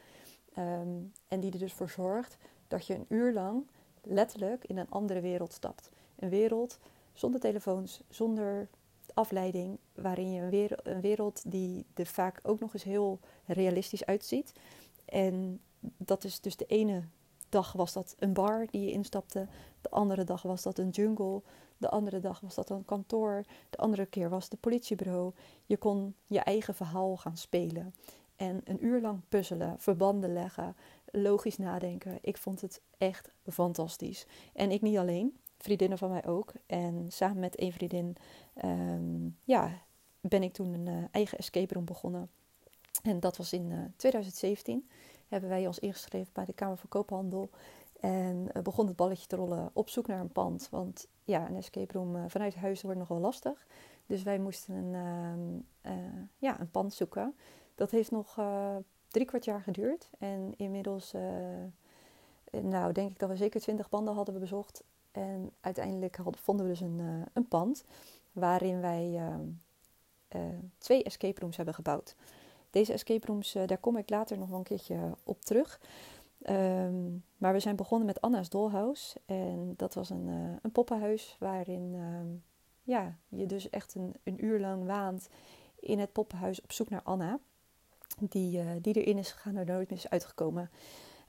[0.55, 0.99] Ehm,
[1.29, 2.37] en die er dus voor zorgt
[2.69, 3.67] dat je een uur lang
[4.03, 5.91] letterlijk in een andere wereld stapt.
[6.17, 6.79] Een wereld
[7.13, 8.69] zonder telefoons, zonder
[9.15, 14.05] afleiding, waarin je een wereld, een wereld die er vaak ook nog eens heel realistisch
[14.05, 14.53] uitziet.
[15.05, 17.03] En dat is dus de ene
[17.51, 19.47] dag was dat een bar die je instapte,
[19.81, 21.43] de andere dag was dat een jungle,
[21.77, 25.33] de andere dag was dat een kantoor, de andere keer was het politiebureau.
[25.67, 27.95] Je kon je eigen verhaal gaan spelen
[28.41, 32.19] en een uur lang puzzelen, verbanden leggen, logisch nadenken.
[32.21, 34.27] Ik vond het echt fantastisch.
[34.53, 36.53] En ik niet alleen, vriendinnen van mij ook.
[36.67, 38.17] En samen met een vriendin
[38.55, 39.83] ehm, ja,
[40.21, 42.31] ben ik toen een uh, eigen escape room begonnen.
[43.03, 44.89] En dat was in uh, eh, 2017.
[45.31, 47.51] Hebben wij ons ingeschreven bij de Kamer van Koophandel.
[48.01, 50.69] En begon het balletje te rollen op zoek naar een pand.
[50.71, 53.67] Want ja, een escape room vanuit huis wordt nog wel lastig.
[54.07, 54.95] Dus wij moesten een,
[55.81, 57.35] ehm, ja, een pand zoeken.
[57.75, 58.41] Dat heeft nog
[59.09, 60.09] drie kwart jaar geduurd.
[60.19, 61.15] En inmiddels,
[62.51, 64.83] nou denk ik dat we zeker twintig panden hadden bezocht.
[65.13, 67.85] En uiteindelijk hadden, vonden we dus een, een pand
[68.33, 69.21] waarin wij
[70.29, 72.15] ehm, twee escape rooms hebben gebouwd.
[72.71, 75.81] Deze escape rooms, uh, daar kom ik later nog wel een keertje op terug.
[76.49, 79.21] Um, maar we zijn begonnen met Anna's Dollhouse.
[79.27, 82.43] En dat was een, uh, een poppenhuis waarin um,
[82.83, 85.29] ja, je dus echt een, een uur lang waant
[85.79, 87.39] in het poppenhuis op zoek naar Anna.
[88.19, 90.71] Die, die erin is gegaan en nooit meer is uitgekomen.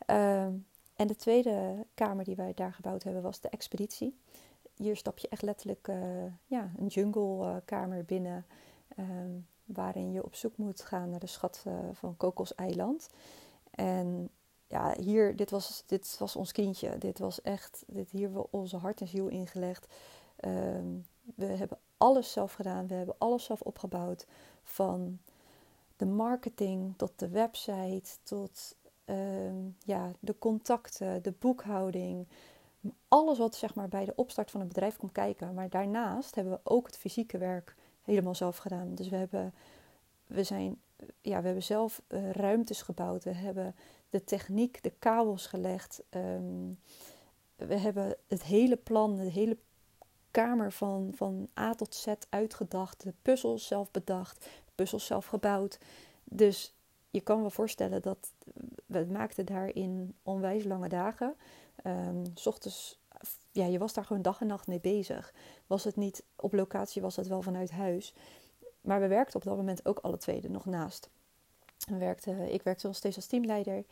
[0.08, 4.18] Um, en de tweede kamer die wij daar gebouwd hebben was de expeditie.
[4.76, 5.88] Hier stap je echt letterlijk
[6.46, 8.46] ja, een jungle kamer binnen
[8.96, 9.40] Ehm,
[9.74, 13.10] waarin je op zoek moet gaan naar de schat uh, van Kokos-eiland.
[13.72, 14.30] En
[14.68, 16.98] ja, hier, dit was, dit was ons kindje.
[16.98, 19.94] Dit was echt, dit, hier hebben we onze hart en ziel ingelegd.
[20.36, 20.88] Ehm,
[21.36, 22.88] we hebben alles zelf gedaan.
[22.88, 24.26] We hebben alles zelf opgebouwd.
[24.64, 25.20] Van
[25.96, 29.56] de marketing tot de website, tot ehm,
[29.86, 32.28] ja, de contacten, de boekhouding.
[33.08, 35.54] Alles wat zeg maar, bij de opstart van een bedrijf komt kijken.
[35.54, 38.96] Maar daarnaast hebben we ook het fysieke werk helemaal zelf gedaan.
[38.96, 39.54] Dus we hebben,
[40.28, 40.82] we zijn,
[41.22, 43.24] ja, we hebben zelf uh, ruimtes gebouwd.
[43.24, 43.76] We hebben
[44.10, 46.04] de techniek, de kabels gelegd.
[46.10, 46.80] Um,
[47.56, 49.58] we hebben het hele plan, de hele
[50.32, 53.04] kamer van, van A tot Z uitgedacht.
[53.04, 55.80] De puzzels zelf bedacht, de puzzels zelf gebouwd.
[56.24, 56.76] Dus
[57.10, 58.34] je kan wel voorstellen dat
[58.86, 61.36] we maakten daarin onwijs lange dagen.
[61.86, 63.01] Um, s ochtends
[63.52, 65.34] ja, je was daar gewoon dag en nacht mee bezig.
[65.68, 68.14] Was het niet op locatie, was het wel vanuit huis.
[68.82, 71.10] Maar we werkten op dat moment ook alle twee nog naast.
[71.88, 72.16] We
[72.50, 73.86] ik werkte nog steeds als teamleider.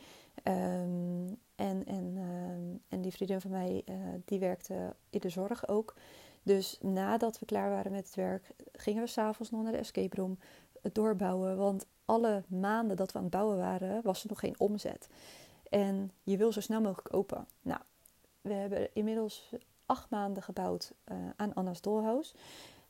[0.43, 3.95] Um, en, en, um, en die vriendin van mij, uh,
[4.26, 5.95] die werkte in de zorg ook.
[6.43, 10.15] Dus nadat we klaar waren met het werk, gingen we s'avonds nog naar de escape
[10.15, 10.39] room.
[10.82, 14.60] Het doorbouwen, want alle maanden dat we aan het bouwen waren, was er nog geen
[14.60, 15.08] omzet.
[15.69, 17.48] En je wil zo snel mogelijk open.
[17.62, 17.82] Nou,
[18.41, 19.54] we hebben inmiddels
[19.86, 22.36] acht maanden gebouwd uh, aan Anna's Dollhouse.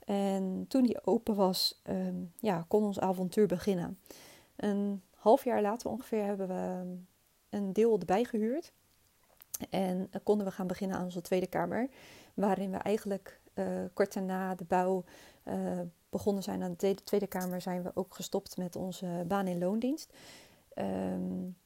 [0.05, 3.99] En toen die open was, um, ja, kon ons avontuur beginnen.
[4.55, 6.95] Een half jaar later ongeveer hebben we
[7.49, 8.73] een deel erbij gehuurd.
[9.69, 11.89] En konden we gaan beginnen aan onze tweede kamer.
[12.33, 15.03] Waarin we eigenlijk uh, kort daarna de bouw
[16.09, 16.63] begonnen zijn.
[16.63, 20.13] Aan de tweede kamer zijn we ook gestopt met onze baan- in loondienst.
[20.75, 21.57] Um,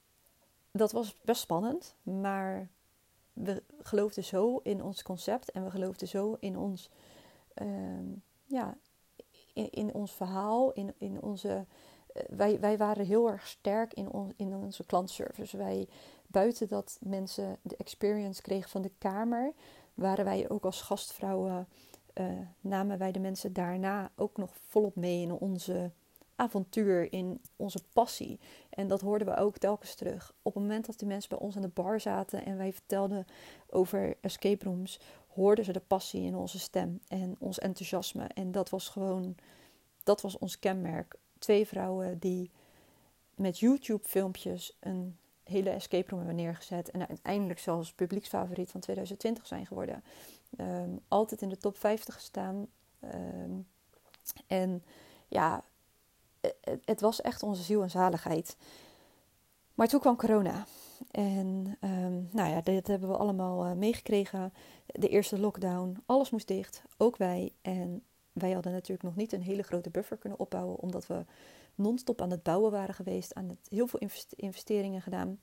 [0.71, 2.69] dat was best spannend, maar
[3.33, 6.89] we geloofden zo in ons concept en we geloofden zo in ons,
[7.61, 7.67] uh,
[8.45, 8.77] ja,
[9.53, 11.65] in, in, ons verhaal, in, in onze.
[12.15, 15.57] Uh, wij, wij waren heel erg sterk in, in onze klantservice.
[15.57, 15.87] Wij,
[16.33, 19.53] buiten dat mensen de experience kregen van de kamer,
[19.93, 21.67] waren wij ook als gastvrouwen.
[22.13, 22.25] Uh,
[22.59, 25.91] namen wij de mensen daarna ook nog volop mee in onze
[26.35, 28.39] avontuur, in onze passie.
[28.69, 30.33] En dat hoorden we ook telkens terug.
[30.41, 33.25] Op het moment dat die mensen bij ons aan de bar zaten en wij vertelden
[33.69, 38.27] over escape rooms, hoorden ze de passie in onze stem en ons enthousiasme.
[38.27, 39.35] En dat was gewoon,
[40.03, 41.15] dat was ons kenmerk.
[41.39, 42.51] Twee vrouwen die
[43.35, 46.91] met YouTube-filmpjes een hele escape room hebben neergezet.
[46.91, 50.03] En uiteindelijk zelfs publieksfavoriet van 2020 zijn geworden.
[50.59, 52.67] Um, altijd in de top 50 gestaan.
[53.13, 53.67] Um,
[54.47, 54.83] en
[55.27, 55.63] ja,
[56.85, 58.57] het, was echt onze ziel en zaligheid.
[59.73, 60.65] Maar toen kwam corona.
[61.11, 64.53] En um, nou ja, dit hebben we allemaal uh, meegekregen.
[64.85, 67.53] De eerste lockdown, alles moest dicht, ook wij.
[67.61, 71.25] En wij hadden natuurlijk nog niet een hele grote buffer kunnen opbouwen, omdat we
[71.75, 75.39] non-stop aan het bouwen waren geweest, aan het, heel veel investeringen gedaan.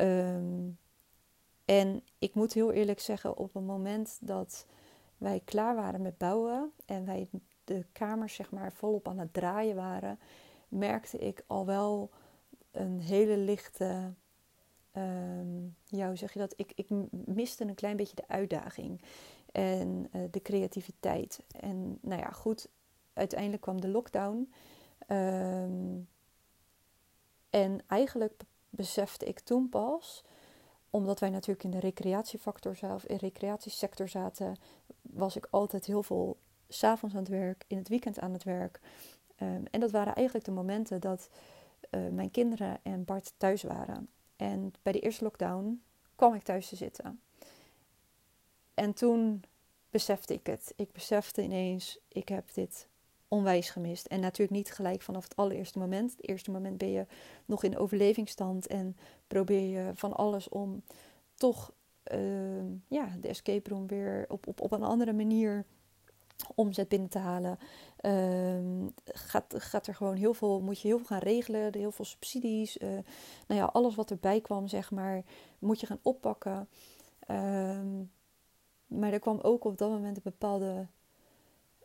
[0.00, 0.78] Um,
[1.64, 4.66] en ik moet heel eerlijk zeggen, op het moment dat
[5.18, 7.28] wij klaar waren met bouwen en wij
[7.66, 10.18] de kamers zeg maar volop aan het draaien waren,
[10.68, 12.10] merkte ik al wel
[12.70, 14.12] een hele lichte.
[14.92, 15.76] Um,
[16.14, 16.54] zeg je dat?
[16.56, 19.02] Ik, ik miste een klein beetje de uitdaging
[19.52, 21.40] en uh, de creativiteit.
[21.60, 22.68] En nou ja, goed,
[23.12, 24.52] uiteindelijk kwam de lockdown.
[25.08, 26.08] Um,
[27.50, 30.24] en eigenlijk besefte ik toen pas,
[30.90, 34.56] omdat wij natuurlijk in de recreatiefactor zelf, in recreatiesector zaten,
[35.02, 36.36] was ik altijd heel veel
[36.68, 38.80] s'avonds aan het werk, in het weekend aan het werk.
[39.42, 41.28] Um, en dat waren eigenlijk de momenten dat
[41.90, 44.08] uh, mijn kinderen en Bart thuis waren.
[44.36, 45.82] En bij de eerste lockdown
[46.14, 47.20] kwam ik thuis te zitten.
[48.74, 49.42] En toen
[49.90, 50.72] besefte ik het.
[50.76, 52.86] Ik besefte ineens, ik heb dit
[53.28, 54.06] onwijs gemist.
[54.06, 56.10] En natuurlijk niet gelijk vanaf het allereerste moment.
[56.10, 57.06] Het eerste moment ben je
[57.44, 60.82] nog in overlevingsstand en probeer je van alles om
[61.34, 61.72] toch
[62.12, 65.64] uh, ja, de escape room weer op, op, op een andere manier
[66.54, 67.58] omzet binnen te halen.
[68.00, 72.04] Uh, gaat, gaat er gewoon heel veel, moet je heel veel gaan regelen, heel veel
[72.04, 72.78] subsidies.
[72.78, 72.88] Uh,
[73.46, 75.22] nou ja, alles wat erbij kwam, zeg maar,
[75.58, 76.68] moet je gaan oppakken.
[77.26, 78.02] Ehm,
[78.86, 80.86] maar er kwam ook op dat moment een bepaalde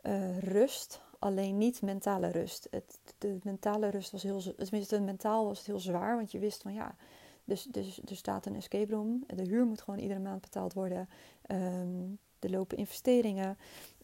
[0.02, 2.68] uh, rust, alleen niet mentale rust.
[2.70, 6.62] Het, de mentale rust was heel, tenminste, mentaal was het heel zwaar, want je wist
[6.62, 6.96] van ja,
[7.44, 11.08] dus, dus er staat een escape room, de huur moet gewoon iedere maand betaald worden,
[11.46, 13.58] um, er lopen investeringen.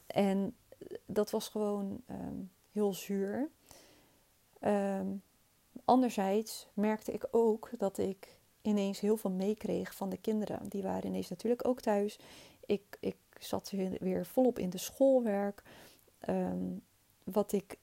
[0.08, 0.56] En
[1.06, 3.50] dat was gewoon um, heel zuur.
[4.60, 5.22] Um,
[5.84, 10.68] anderzijds merkte ik ook dat ik ineens heel veel meekreeg van de kinderen.
[10.68, 12.18] Die waren ineens natuurlijk ook thuis.
[12.66, 15.62] Ik, ik zat weer volop in de schoolwerk.
[16.28, 16.82] Um,
[17.24, 17.78] wat ik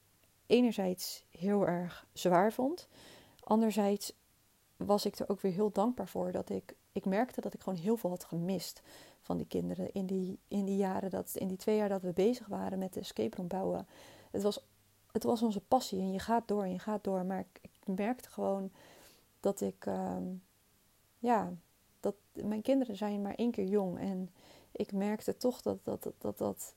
[0.45, 2.87] enerzijds heel erg zwaar vond.
[3.39, 4.13] Anderzijds
[4.77, 7.79] was ik er ook weer heel dankbaar voor dat ik, ik merkte dat ik gewoon
[7.79, 8.81] heel veel had gemist
[9.25, 12.11] van die kinderen in die, in die jaren, dat, in die twee jaar dat we
[12.11, 13.87] bezig waren met de escape room bouwen.
[14.31, 14.65] Het was,
[15.11, 17.25] het was onze passie en je gaat door en je gaat door.
[17.25, 18.71] Maar ik, merkte gewoon
[19.39, 20.43] dat ik, um,
[21.19, 21.53] ja,
[21.99, 23.99] dat mijn kinderen zijn maar één keer jong.
[23.99, 24.29] En
[24.71, 26.73] ik merkte toch dat dat, dat, dat,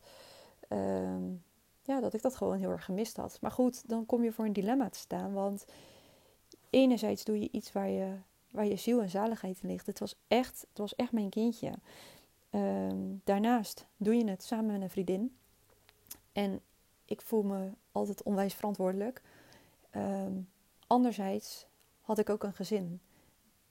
[0.69, 1.43] um,
[1.83, 3.39] ja, dat ik dat gewoon heel erg gemist had.
[3.41, 5.33] Maar goed, dan kom je voor een dilemma te staan.
[5.33, 5.65] Want
[6.71, 8.13] enerzijds doe je iets waar je,
[8.51, 9.87] waar je ziel en zaligheid in ligt.
[9.87, 11.73] Het was echt, het was echt mijn kindje.
[12.51, 15.37] Um, daarnaast doe je het samen met een vriendin.
[16.33, 16.61] En
[17.05, 19.23] ik voel me altijd onwijs verantwoordelijk.
[19.97, 20.49] Um,
[20.87, 21.67] anderzijds
[22.01, 23.01] had ik ook een gezin.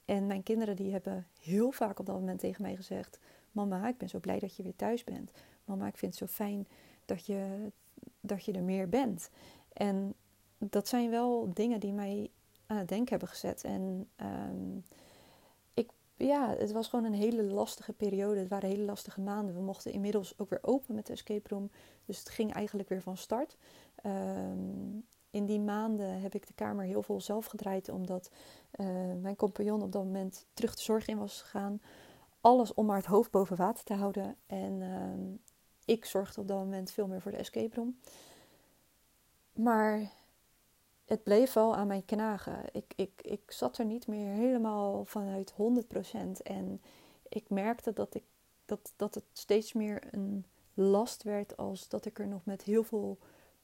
[0.05, 3.19] En mijn kinderen die hebben heel vaak op dat moment tegen mij gezegd:
[3.51, 5.31] Mama, ik ben zo blij dat je weer thuis bent.
[5.65, 6.67] Mama, ik vind het zo fijn
[7.05, 7.71] dat je,
[8.19, 9.29] dat je er meer bent.
[9.73, 10.13] En
[10.57, 12.29] dat zijn wel dingen die mij
[12.65, 13.63] aan het denken hebben gezet.
[13.63, 14.77] En ik,
[16.17, 18.39] ja, het was gewoon een hele lastige periode.
[18.39, 19.55] Het waren hele lastige maanden.
[19.55, 21.71] We mochten inmiddels ook weer open met de escape room.
[22.05, 23.57] Dus het ging eigenlijk weer van start.
[24.05, 28.29] Um, in die maanden heb ik de kamer heel veel zelf gedraaid, omdat
[28.75, 28.87] uh,
[29.21, 31.81] mijn compagnon op dat moment terug de zorg in was gegaan.
[32.41, 34.35] Alles om maar het hoofd boven water te houden.
[34.45, 35.35] En uh,
[35.85, 37.99] ik zorgde op dat moment veel meer voor de escape room.
[39.53, 40.11] Maar
[41.07, 42.63] het bleef wel aan mij knagen.
[42.71, 45.55] Ik, ik, ik zat er niet meer helemaal vanuit 100%.
[46.43, 46.81] En
[47.29, 48.23] ik merkte dat, ik,
[48.65, 52.83] dat, dat het steeds meer een last werd als dat ik er nog met heel
[52.83, 53.17] veel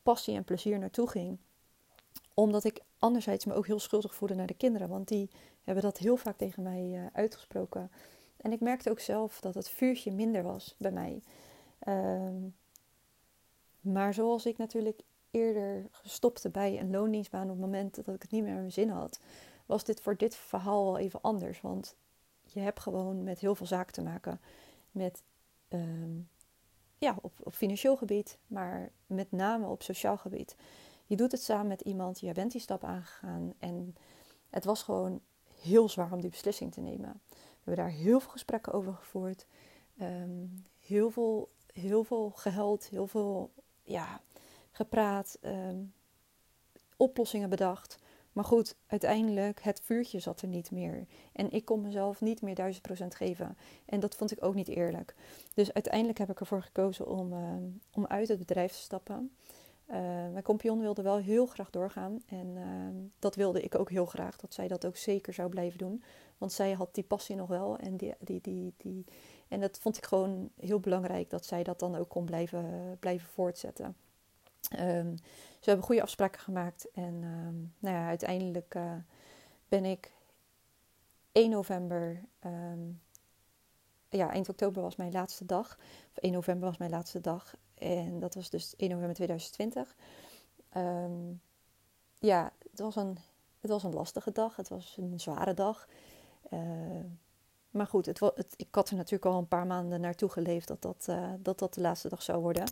[0.03, 1.37] passie en plezier naartoe ging.
[2.33, 4.89] Omdat ik anderzijds me ook heel schuldig voelde naar de kinderen.
[4.89, 5.29] Want die
[5.63, 7.91] hebben dat heel vaak tegen mij uh, uitgesproken.
[8.37, 11.23] En ik merkte ook zelf dat het vuurtje minder was bij mij.
[11.87, 12.55] Um,
[13.81, 15.01] maar zoals ik natuurlijk
[15.33, 18.71] eerder gestopte bij een loondienstbaan op het moment dat ik het niet meer in mijn
[18.71, 19.19] zin had,
[19.65, 21.61] was dit voor dit verhaal wel even anders.
[21.61, 21.95] Want
[22.41, 24.41] je hebt gewoon met heel veel zaken te maken.
[24.91, 25.23] Met,
[25.69, 26.29] um,
[26.97, 30.55] ja, op, financieel gebied, maar met name op sociaal gebied.
[31.05, 33.53] Je doet het samen met iemand, je bent die stap aangegaan.
[33.59, 33.95] En
[34.49, 35.21] het was gewoon
[35.61, 37.21] heel zwaar om die beslissing te nemen.
[37.29, 39.45] We hebben daar heel veel gesprekken over gevoerd.
[40.01, 43.51] Um, heel, veel, heel veel gehuild, heel veel
[43.83, 44.21] ja,
[44.73, 45.93] gepraat, um,
[46.97, 47.97] oplossingen bedacht.
[48.33, 51.05] Maar goed, uiteindelijk, het vuurtje zat er niet meer.
[51.33, 53.57] En ik kon mezelf niet meer duizend procent geven.
[53.85, 55.15] En dat vond ik ook niet eerlijk.
[55.53, 57.53] Dus uiteindelijk heb ik ervoor gekozen om, uh,
[57.93, 59.35] om uit het bedrijf te stappen.
[59.87, 59.95] Uh,
[60.31, 62.21] mijn compagnon wilde wel heel graag doorgaan.
[62.27, 62.57] En
[63.19, 64.37] dat wilde ik ook heel graag.
[64.37, 66.03] Dat zij dat ook zeker zou blijven doen.
[66.37, 67.77] Want zij had die passie nog wel.
[67.77, 69.05] En, die, die, die, die,
[69.47, 71.29] en dat vond ik gewoon heel belangrijk.
[71.29, 73.95] Dat zij dat dan ook kon blijven, blijven voortzetten.
[74.71, 75.17] Um,
[75.59, 76.91] ze hebben goede afspraken gemaakt.
[76.91, 78.93] En um, nou ja, uiteindelijk uh,
[79.67, 80.11] ben ik
[81.31, 82.23] 1 november.
[82.45, 83.01] Um,
[84.09, 85.77] ja, eind oktober was mijn laatste dag.
[86.11, 87.55] Of 1 november was mijn laatste dag.
[87.73, 89.95] En dat was dus 1 november 2020.
[92.19, 93.17] ja, het was, een,
[93.59, 94.55] het was een lastige dag.
[94.55, 95.87] Het was een zware dag.
[97.73, 100.81] Maar goed, het, het, ik had er natuurlijk al een paar maanden naartoe geleefd dat
[100.81, 102.63] dat, uh, dat, dat de laatste dag zou worden.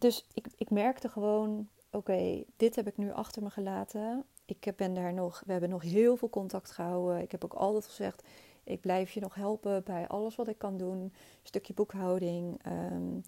[0.00, 4.24] Dus ik, ik merkte gewoon, oké, dit heb ik nu achter me gelaten.
[4.44, 7.22] Ik ben daar nog, we hebben nog heel veel contact gehouden.
[7.22, 8.22] Ik heb ook altijd gezegd,
[8.64, 11.12] ik blijf je nog helpen bij alles wat ik kan doen.
[11.42, 12.60] Stukje boekhouding.
[12.66, 13.22] Um,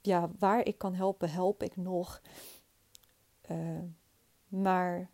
[0.00, 2.20] ja, waar ik kan helpen, help ik nog.
[3.50, 3.58] Uh,
[4.48, 5.10] maar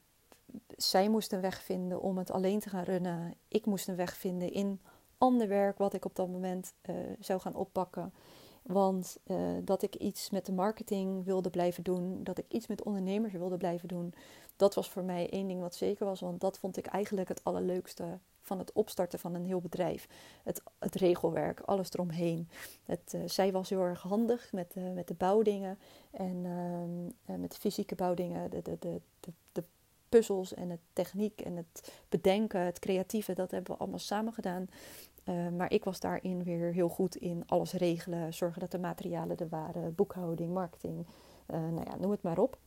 [0.77, 3.35] zij moest een weg vinden om het alleen te gaan runnen.
[3.49, 4.81] Ik moest een weg vinden in
[5.19, 8.13] ander werk wat ik op dat moment uh, zou gaan oppakken.
[8.63, 12.83] Want uh, dat ik iets met de marketing wilde blijven doen, dat ik iets met
[12.83, 14.15] ondernemers wilde blijven doen,
[14.57, 16.21] dat was voor mij één ding wat zeker was.
[16.21, 20.09] Want dat vond ik eigenlijk het allerleukste van het opstarten van een heel bedrijf.
[20.43, 22.49] Het, het regelwerk, alles eromheen.
[22.85, 25.79] Het, uh, zij was heel erg handig met, uh, met de bouwdingen
[26.11, 26.45] en
[27.27, 29.65] uh, met de fysieke bouwdingen, de, de, de, de, de
[30.09, 34.69] puzzels en het techniek en het bedenken, het creatieve, dat hebben we allemaal samen gedaan.
[35.25, 39.37] Uh, maar ik was daarin weer heel goed in alles regelen, zorgen dat de materialen
[39.37, 41.07] er waren, boekhouding, marketing,
[41.47, 42.59] uh, nou ja, noem het maar op.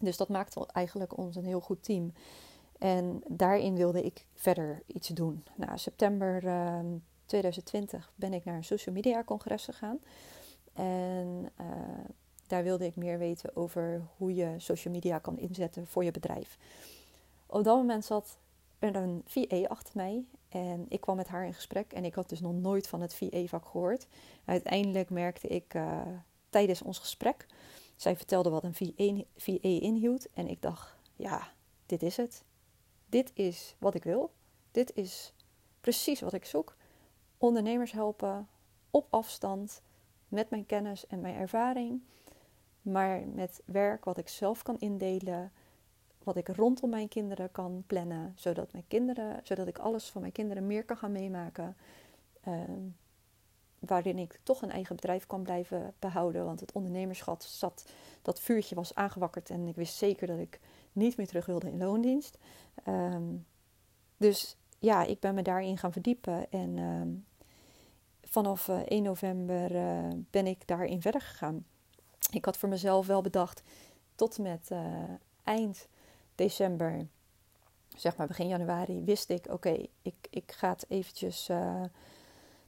[0.00, 2.12] Dus dat maakte eigenlijk ons een heel goed team.
[2.78, 5.44] En daarin wilde ik verder iets doen.
[5.54, 6.86] Nou, september uh, ehm,
[7.26, 9.98] 2020 ben ik naar een social media congres gegaan.
[10.72, 11.66] En uh,
[12.46, 16.58] daar wilde ik meer weten over hoe je social media kan inzetten voor je bedrijf.
[17.46, 18.38] Op dat moment zat
[18.78, 22.28] er een VA achter mij en ik kwam met haar in gesprek en ik had
[22.28, 24.06] dus nog nooit van het VA-vak gehoord.
[24.44, 26.00] Uiteindelijk merkte ik uh,
[26.48, 27.46] tijdens ons gesprek,
[27.96, 31.52] zij vertelde wat een VA, VA inhield en ik dacht, ja,
[31.86, 32.44] dit is het.
[33.06, 34.30] Dit is wat ik wil.
[34.70, 35.32] Dit is
[35.80, 36.76] precies wat ik zoek.
[37.38, 38.48] Ondernemers helpen
[38.90, 39.82] op afstand
[40.28, 42.02] met mijn kennis en mijn ervaring,
[42.82, 45.52] maar met werk wat ik zelf kan indelen,
[46.24, 50.32] wat ik rondom mijn kinderen kan plannen, zodat, mijn kinderen, zodat ik alles van mijn
[50.32, 51.76] kinderen meer kan gaan meemaken.
[52.48, 52.54] Uh,
[53.78, 56.44] waarin ik toch een eigen bedrijf kan blijven behouden.
[56.44, 57.84] Want het ondernemerschap zat,
[58.22, 60.60] dat vuurtje was aangewakkerd en ik wist zeker dat ik
[60.92, 62.38] niet meer terug wilde in loondienst.
[62.88, 63.46] Um,
[64.16, 67.24] dus ja, ik ben me daarin gaan verdiepen en um,
[68.22, 71.64] vanaf uh, eh, 1 november uh, ben ik daarin verder gegaan.
[72.30, 73.62] Ik had voor mezelf wel bedacht,
[74.14, 75.02] tot met uh,
[75.44, 75.88] eind
[76.40, 77.06] december,
[77.96, 81.82] zeg maar begin januari, wist ik: oké, ik, ik ga het eventjes uh,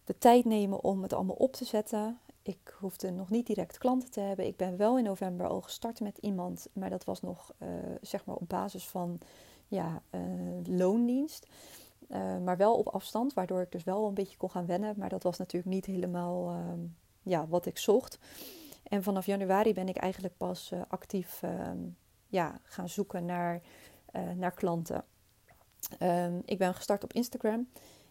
[0.04, 2.18] de tijd nemen om het allemaal op te zetten.
[2.42, 4.46] Ik hoefde nog niet direct klanten te hebben.
[4.46, 7.68] Ik ben wel in november al gestart met iemand, maar dat was nog uh,
[8.00, 9.18] zeg maar op basis van
[9.66, 10.20] ja, uh,
[10.64, 11.46] loondienst.
[12.44, 14.94] maar wel op afstand, waardoor ik dus wel een beetje kon gaan wennen.
[14.98, 16.80] Maar dat was natuurlijk niet helemaal ehm,
[17.22, 18.18] ja, wat ik zocht.
[18.82, 21.78] En vanaf januari ben ik eigenlijk pas actief ehm,
[22.32, 23.60] ja, gaan zoeken naar,
[24.12, 25.04] uh, naar klanten.
[26.00, 27.68] Um, ik ben gestart op Instagram.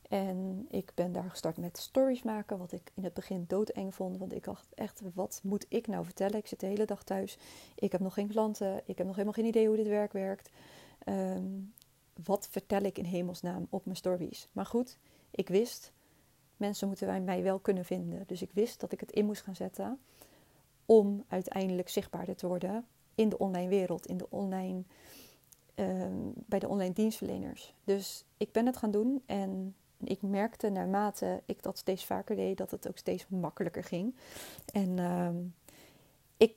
[0.09, 4.17] En ik ben daar gestart met stories maken, wat ik in het begin doodeng vond.
[4.17, 6.37] Want ik dacht echt, wat moet ik nou vertellen?
[6.37, 7.37] Ik zit de hele dag thuis.
[7.75, 8.81] Ik heb nog geen klanten.
[8.85, 10.49] Ik heb nog helemaal geen idee hoe dit werk werkt.
[11.05, 11.73] Um,
[12.23, 14.47] wat vertel ik in hemelsnaam op mijn stories?
[14.51, 14.97] Maar goed,
[15.31, 15.91] ik wist,
[16.57, 18.23] mensen moeten mij wel kunnen vinden.
[18.27, 19.99] Dus ik wist dat ik het in moest gaan zetten
[20.85, 22.85] om uiteindelijk zichtbaarder te worden
[23.21, 24.83] in de online wereld, in de online,
[25.75, 27.73] ehm, bij de online dienstverleners.
[27.83, 32.57] Dus ik ben het gaan doen en ik merkte naarmate ik dat steeds vaker deed,
[32.57, 34.15] dat het ook steeds makkelijker ging.
[34.73, 35.29] En uh,
[36.37, 36.55] ik,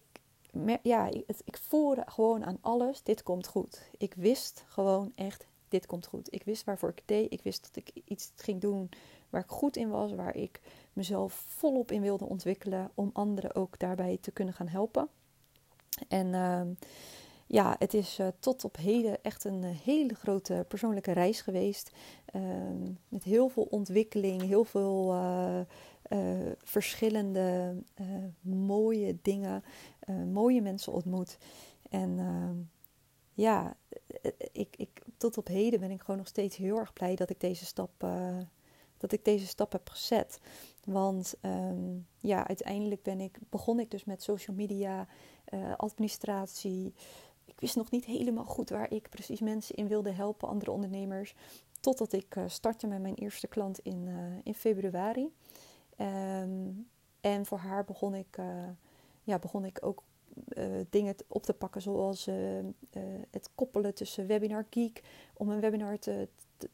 [0.83, 1.11] ja,
[1.45, 3.91] ik voelde gewoon aan alles, dit komt goed.
[3.99, 6.35] Ik wist gewoon echt, dit komt goed.
[6.35, 7.33] Ik wist waarvoor ik deed.
[7.33, 8.89] Ik wist dat ik iets ging doen
[9.31, 10.61] waar ik goed in was, waar ik
[10.93, 15.09] mezelf volop in wilde ontwikkelen om anderen ook daarbij te kunnen gaan helpen.
[16.09, 16.61] En uh,
[17.47, 21.91] ja, het is uh, tot op heden echt een uh, hele grote persoonlijke reis geweest.
[22.25, 25.61] Ehm, met heel veel ontwikkeling, heel veel eh,
[26.59, 27.75] verschillende
[28.41, 29.65] mooie dingen,
[30.33, 31.39] mooie mensen ontmoet.
[31.91, 32.57] En ehm,
[33.33, 33.77] ja,
[34.53, 37.41] ik, ik, tot op heden ben ik gewoon nog steeds heel erg blij dat ik
[37.41, 38.07] deze stap,
[38.97, 40.39] dat ik deze stap heb gezet.
[40.85, 45.07] Want um, ja, uiteindelijk ben ik, begon ik dus met social media
[45.55, 46.95] uh, administratie.
[47.45, 51.35] Ik wist nog niet helemaal goed waar ik precies mensen in wilde helpen, andere ondernemers.
[51.81, 55.33] Totdat ik uh, startte met mijn eerste klant in, uh, in februari.
[55.99, 56.89] Um,
[57.21, 58.39] en voor haar begon ik,
[59.23, 60.03] ja, begon ik ook
[60.91, 62.29] dingen op te pakken, zoals
[63.31, 65.03] het koppelen tussen Webinar Geek,
[65.35, 66.29] om een webinar te,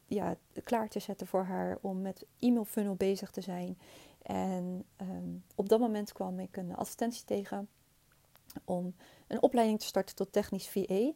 [0.07, 3.77] ja, klaar te zetten voor haar, om met e-mail funnel bezig te zijn.
[4.21, 7.69] En um, op dat moment kwam ik een advertentie tegen
[8.65, 8.95] om
[9.27, 11.09] een opleiding te starten tot technisch uh,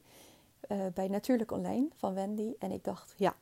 [0.62, 2.54] eh, bij Natuurlijk Online van Wendy.
[2.60, 3.36] En ik dacht, ja,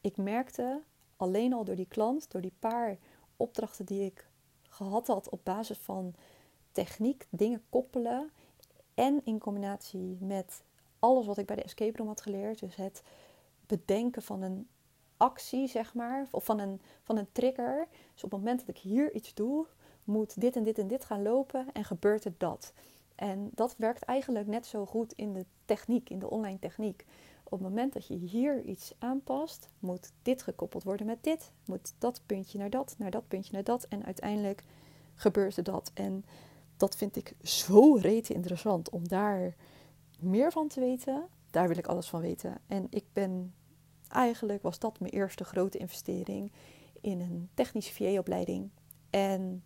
[0.00, 0.82] ik merkte
[1.16, 2.96] alleen al door die klant, door die paar
[3.36, 4.26] opdrachten die ik
[4.62, 6.14] gehad had op basis van
[6.72, 8.30] techniek, dingen koppelen
[8.94, 10.62] en in combinatie met
[10.98, 13.02] alles wat ik bij de escape room had geleerd, dus het
[13.66, 14.68] bedenken van een
[15.16, 17.88] actie, zeg maar, of van een, van een trigger.
[18.14, 19.66] Dus op het moment dat ik hier iets doe,
[20.04, 22.72] moet dit en dit en dit gaan lopen en gebeurt er dat.
[23.14, 27.04] En dat werkt eigenlijk net zo goed in de techniek, in de online techniek.
[27.42, 31.52] Op het moment dat je hier iets aanpast, moet dit gekoppeld worden met dit.
[31.64, 33.84] Moet dat puntje naar dat, naar dat puntje naar dat.
[33.88, 34.62] En uiteindelijk
[35.14, 35.90] gebeurde dat.
[35.94, 36.24] En
[36.76, 39.54] dat vind ik zo rete interessant om daar
[40.18, 41.26] meer van te weten.
[41.56, 42.58] Daar wil ik alles van weten.
[42.66, 43.54] En ik ben
[44.08, 46.52] eigenlijk was dat mijn eerste grote investering
[47.00, 48.70] in een technische VA-opleiding.
[49.10, 49.64] En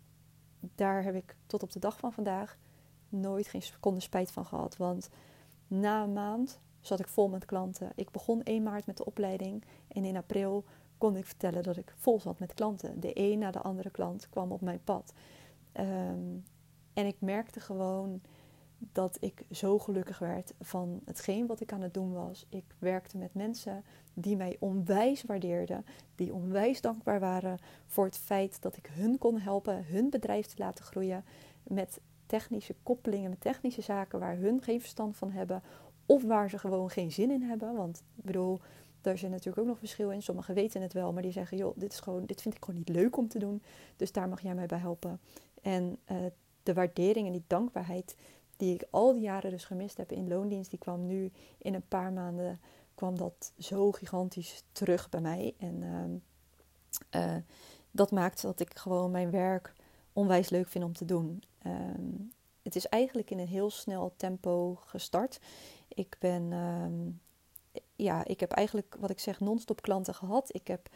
[0.75, 2.57] daar heb ik tot op de dag van vandaag
[3.09, 4.77] nooit geen seconde spijt van gehad.
[4.77, 5.09] Want
[5.67, 7.91] na een maand zat ik vol met klanten.
[7.95, 10.65] Ik begon 1 maart met de opleiding en in april
[10.97, 12.99] kon ik vertellen dat ik vol zat met klanten.
[12.99, 15.13] De een na de andere klant kwam op mijn pad.
[15.71, 16.37] Ehm,
[16.93, 18.21] en ik merkte gewoon
[18.91, 22.45] dat ik zo gelukkig werd van hetgeen wat ik aan het doen was.
[22.49, 28.61] Ik werkte met mensen die mij onwijs waardeerden, die onwijs dankbaar waren voor het feit
[28.61, 31.23] dat ik hun kon helpen hun bedrijf te laten groeien
[31.63, 35.63] met technische koppelingen, met technische zaken waar hun geen verstand van hebben
[36.05, 37.75] of waar ze gewoon geen zin in hebben.
[37.75, 38.59] Want ik bedoel,
[39.01, 40.21] daar is natuurlijk ook nog verschil in.
[40.21, 42.79] Sommigen weten het wel, maar die zeggen: joh, dit, is gewoon, dit vind ik gewoon
[42.79, 43.63] niet leuk om te doen.
[43.95, 45.19] Dus daar mag jij mij bij helpen.
[45.61, 46.17] En uh,
[46.63, 48.15] de waardering en die dankbaarheid
[48.61, 51.87] die ik al die jaren dus gemist heb in loondienst, die kwam nu in een
[51.87, 52.59] paar maanden
[52.95, 55.55] kwam dat zo gigantisch terug bij mij.
[55.57, 55.83] En
[57.15, 57.35] uh,
[57.91, 59.73] dat maakt dat ik gewoon mijn werk
[60.13, 61.43] onwijs leuk vind om te doen.
[61.61, 62.13] Ehm,
[62.61, 65.39] het is eigenlijk in een heel snel tempo gestart.
[65.87, 67.09] Ik ben, ehm,
[67.95, 70.55] ja, ik heb eigenlijk, wat ik zeg, non-stop klanten gehad.
[70.55, 70.89] Ik heb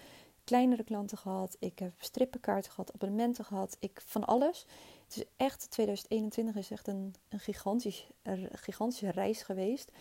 [0.45, 1.55] kleinere klanten gehad.
[1.59, 3.77] Ik heb strippenkaarten gehad, abonnementen gehad.
[3.79, 4.65] Ik, van alles.
[5.03, 9.91] Het is echt, 2021 is echt een, een, gigantisch, een gigantische reis geweest.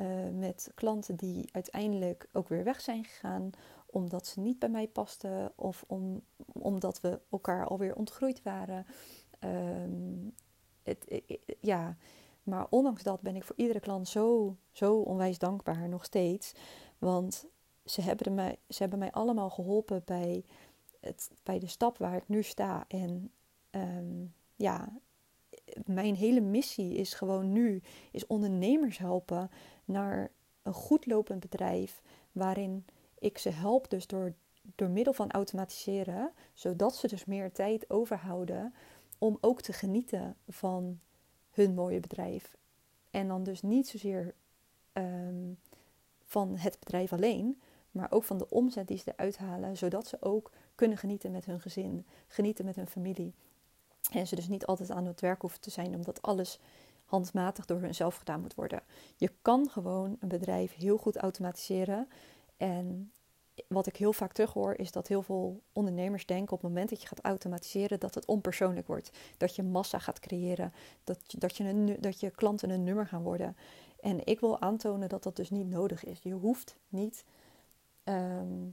[0.00, 3.50] Uh, met klanten die uiteindelijk ook weer weg zijn gegaan.
[3.86, 5.52] Omdat ze niet bij mij pasten.
[5.56, 8.86] Of om, omdat we elkaar alweer ontgroeid waren.
[10.82, 11.22] Het,
[11.60, 11.96] ja,
[12.42, 16.52] maar ondanks dat ben ik voor iedere klant zo, zo onwijs dankbaar nog steeds.
[16.98, 17.46] Want
[17.84, 20.44] ze hebben, mij, ze hebben mij allemaal geholpen bij,
[21.00, 22.84] het, bij de stap waar ik nu sta.
[22.88, 23.32] En
[23.70, 24.92] um, ja,
[25.84, 29.50] mijn hele missie is gewoon nu, is ondernemers helpen
[29.84, 30.30] naar
[30.62, 32.02] een goed lopend bedrijf.
[32.32, 32.86] Waarin
[33.18, 34.34] ik ze help dus door,
[34.74, 36.32] door middel van automatiseren.
[36.52, 38.74] Zodat ze dus meer tijd overhouden
[39.18, 41.00] om ook te genieten van
[41.50, 42.56] hun mooie bedrijf.
[43.10, 44.34] En dan dus niet zozeer
[44.92, 45.58] um,
[46.24, 47.60] van het bedrijf alleen,
[47.94, 51.44] maar ook van de omzet die ze eruit halen, zodat ze ook kunnen genieten met
[51.44, 53.34] hun gezin, genieten met hun familie.
[54.10, 56.60] En ze dus niet altijd aan het werk hoeven te zijn, omdat alles
[57.04, 58.82] handmatig door hunzelf gedaan moet worden.
[59.16, 62.08] Je kan gewoon een bedrijf heel goed automatiseren.
[62.56, 63.12] En
[63.68, 67.00] wat ik heel vaak terughoor, is dat heel veel ondernemers denken op het moment dat
[67.00, 69.10] je gaat automatiseren, dat het onpersoonlijk wordt.
[69.36, 70.72] Dat je massa gaat creëren,
[71.04, 73.56] dat, dat, je, dat je klanten een nummer gaan worden.
[74.00, 76.18] En ik wil aantonen dat dat dus niet nodig is.
[76.22, 77.24] Je hoeft niet.
[78.04, 78.66] Ehm,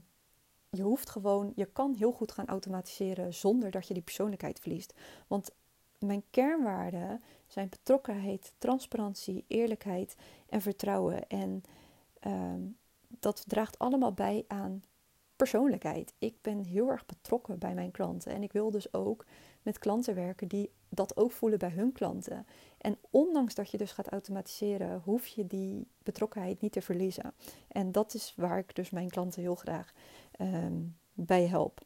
[0.70, 4.94] je hoeft gewoon, je kan heel goed gaan automatiseren zonder dat je die persoonlijkheid verliest.
[5.26, 5.50] Want
[5.98, 10.16] mijn kernwaarden zijn betrokkenheid, transparantie, eerlijkheid
[10.48, 11.28] en vertrouwen.
[11.28, 11.62] En
[12.18, 12.60] ehm,
[13.08, 14.82] dat draagt allemaal bij aan
[15.36, 16.12] persoonlijkheid.
[16.18, 18.32] Ik ben heel erg betrokken bij mijn klanten.
[18.32, 19.24] En ik wil dus ook
[19.62, 22.46] met klanten werken die dat ook voelen bij hun klanten.
[22.78, 27.34] En ondanks dat je dus gaat automatiseren, hoef je die betrokkenheid niet te verliezen.
[27.68, 29.92] En dat is waar ik dus mijn klanten heel graag
[30.32, 30.80] ehm,
[31.12, 31.80] bij help.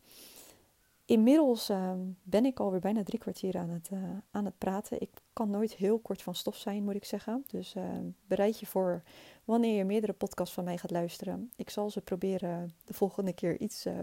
[1.05, 3.99] Inmiddels ehm, ben ik alweer bijna drie kwartier aan het, uh,
[4.31, 5.01] aan het praten.
[5.01, 7.45] Ik kan nooit heel kort van stof zijn, moet ik zeggen.
[7.47, 9.03] Dus ehm, bereid je voor
[9.45, 11.51] wanneer je meerdere podcasts van mij gaat luisteren.
[11.57, 13.95] Ik zal ze proberen de volgende keer iets uh,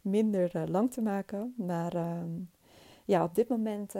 [0.00, 1.54] minder uh, lang te maken.
[1.56, 1.94] Maar
[3.08, 3.94] ja, op dit moment,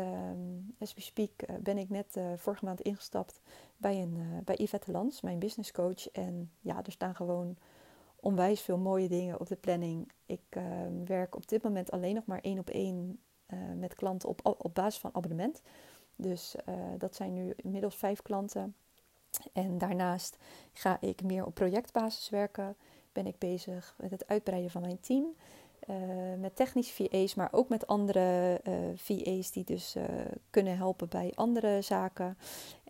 [0.79, 1.31] as we speak,
[1.61, 3.41] ben ik net vorige maand ingestapt
[3.77, 6.11] bij, een, bij Yvette Lans, mijn business coach.
[6.11, 7.57] En ja, er staan gewoon
[8.17, 10.13] onwijs veel mooie dingen op de planning.
[10.27, 10.63] Ik uh,
[11.05, 13.21] werk op dit moment alleen nog maar één op één
[13.77, 15.63] met klanten op, op basis van abonnement.
[16.17, 16.55] Dus
[16.99, 18.75] dat zijn nu inmiddels vijf klanten.
[19.53, 20.37] En daarnaast
[20.73, 22.77] ga ik meer op projectbasis werken.
[23.13, 25.35] Ben ik bezig met het uitbreiden van mijn team.
[26.39, 28.61] Met technische VA's, maar ook met andere
[28.97, 29.97] VA's die dus
[30.51, 32.39] kunnen helpen bij andere zaken.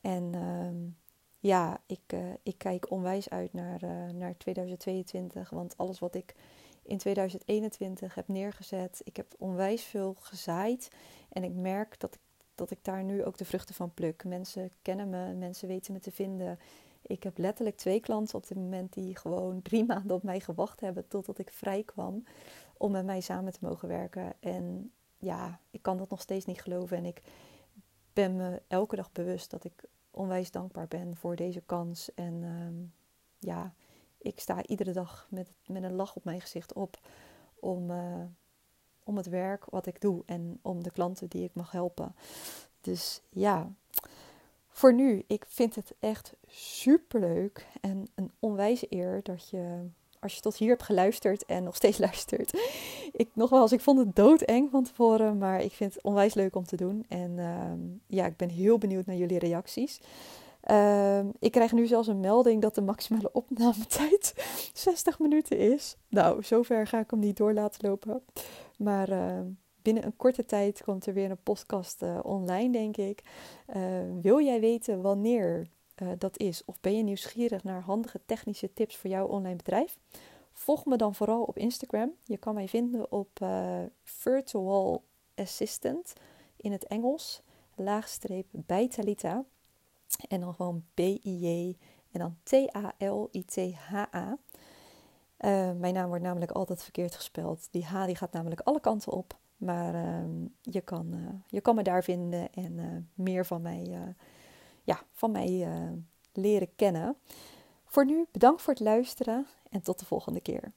[0.02, 1.06] En ehm,
[1.40, 5.50] ja, ik, uh, ik kijk onwijs uit naar, uh, naar 2022.
[5.50, 6.34] Want alles wat ik
[6.82, 10.90] in 2021 heb neergezet, ik heb onwijs veel gezaaid.
[11.28, 12.20] En ik merk dat ik,
[12.54, 14.24] dat ik daar nu ook de vruchten van pluk.
[14.24, 16.58] Mensen kennen me, mensen weten me te vinden.
[17.02, 20.80] Ik heb letterlijk twee klanten op dit moment die gewoon drie maanden op mij gewacht
[20.80, 22.24] hebben totdat ik vrij kwam
[22.78, 24.32] om met mij samen te mogen werken.
[24.40, 26.96] En ja, ik kan dat nog steeds niet geloven.
[26.96, 27.22] En ik
[28.12, 32.14] ben me elke dag bewust dat ik onwijs dankbaar ben voor deze kans.
[32.14, 32.74] En ehm,
[33.38, 33.74] ja,
[34.18, 37.00] ik sta iedere dag met, met een lach op mijn gezicht op
[37.60, 38.24] om, uh,
[39.04, 42.14] om het werk wat ik doe en om de klanten die ik mag helpen.
[42.80, 43.72] Dus ja,
[44.68, 49.88] voor nu, ik vind het echt super leuk en een onwijze eer dat je,
[50.20, 52.60] als je tot hier hebt geluisterd en nog steeds luistert.
[53.12, 56.64] Ik nogmaals, ik vond het doodeng van tevoren, maar ik vind het onwijs leuk om
[56.64, 57.04] te doen.
[57.08, 60.00] En ehm, ja, ik ben heel benieuwd naar jullie reacties.
[60.60, 64.34] Ehm, ik krijg nu zelfs een melding dat de maximale opnametijd
[64.72, 65.96] 60 minuten is.
[66.08, 68.22] Nou, zover ga ik hem niet door laten lopen.
[68.76, 69.46] Maar ehm,
[69.82, 73.22] binnen een korte tijd komt er weer een podcast uh, online, denk ik.
[74.22, 75.68] Wil jij weten wanneer
[76.02, 76.64] uh, dat is?
[76.64, 79.98] Of ben je nieuwsgierig naar handige technische tips voor jouw online bedrijf?
[80.52, 82.12] Volg me dan vooral op Instagram.
[82.24, 83.30] Je kan mij vinden op
[84.02, 86.12] Virtual Assistant
[86.56, 87.42] in het Engels,
[87.74, 89.44] laagstreep bij Talita.
[90.28, 91.76] En dan gewoon B-I-J
[92.10, 94.38] en dan T-A-L-I-T-H-A.
[95.40, 97.68] Uh, mijn naam wordt namelijk altijd verkeerd gespeld.
[97.70, 99.38] Die H die gaat namelijk alle kanten op.
[99.56, 100.24] Maar uh,
[100.60, 101.14] je, kan,
[101.46, 104.14] je kan me daar vinden en eh, meer van mij,
[104.88, 105.68] ja, van mij
[106.32, 107.16] leren kennen.
[107.84, 110.72] Voor nu bedankt voor het luisteren en tot de volgende keer.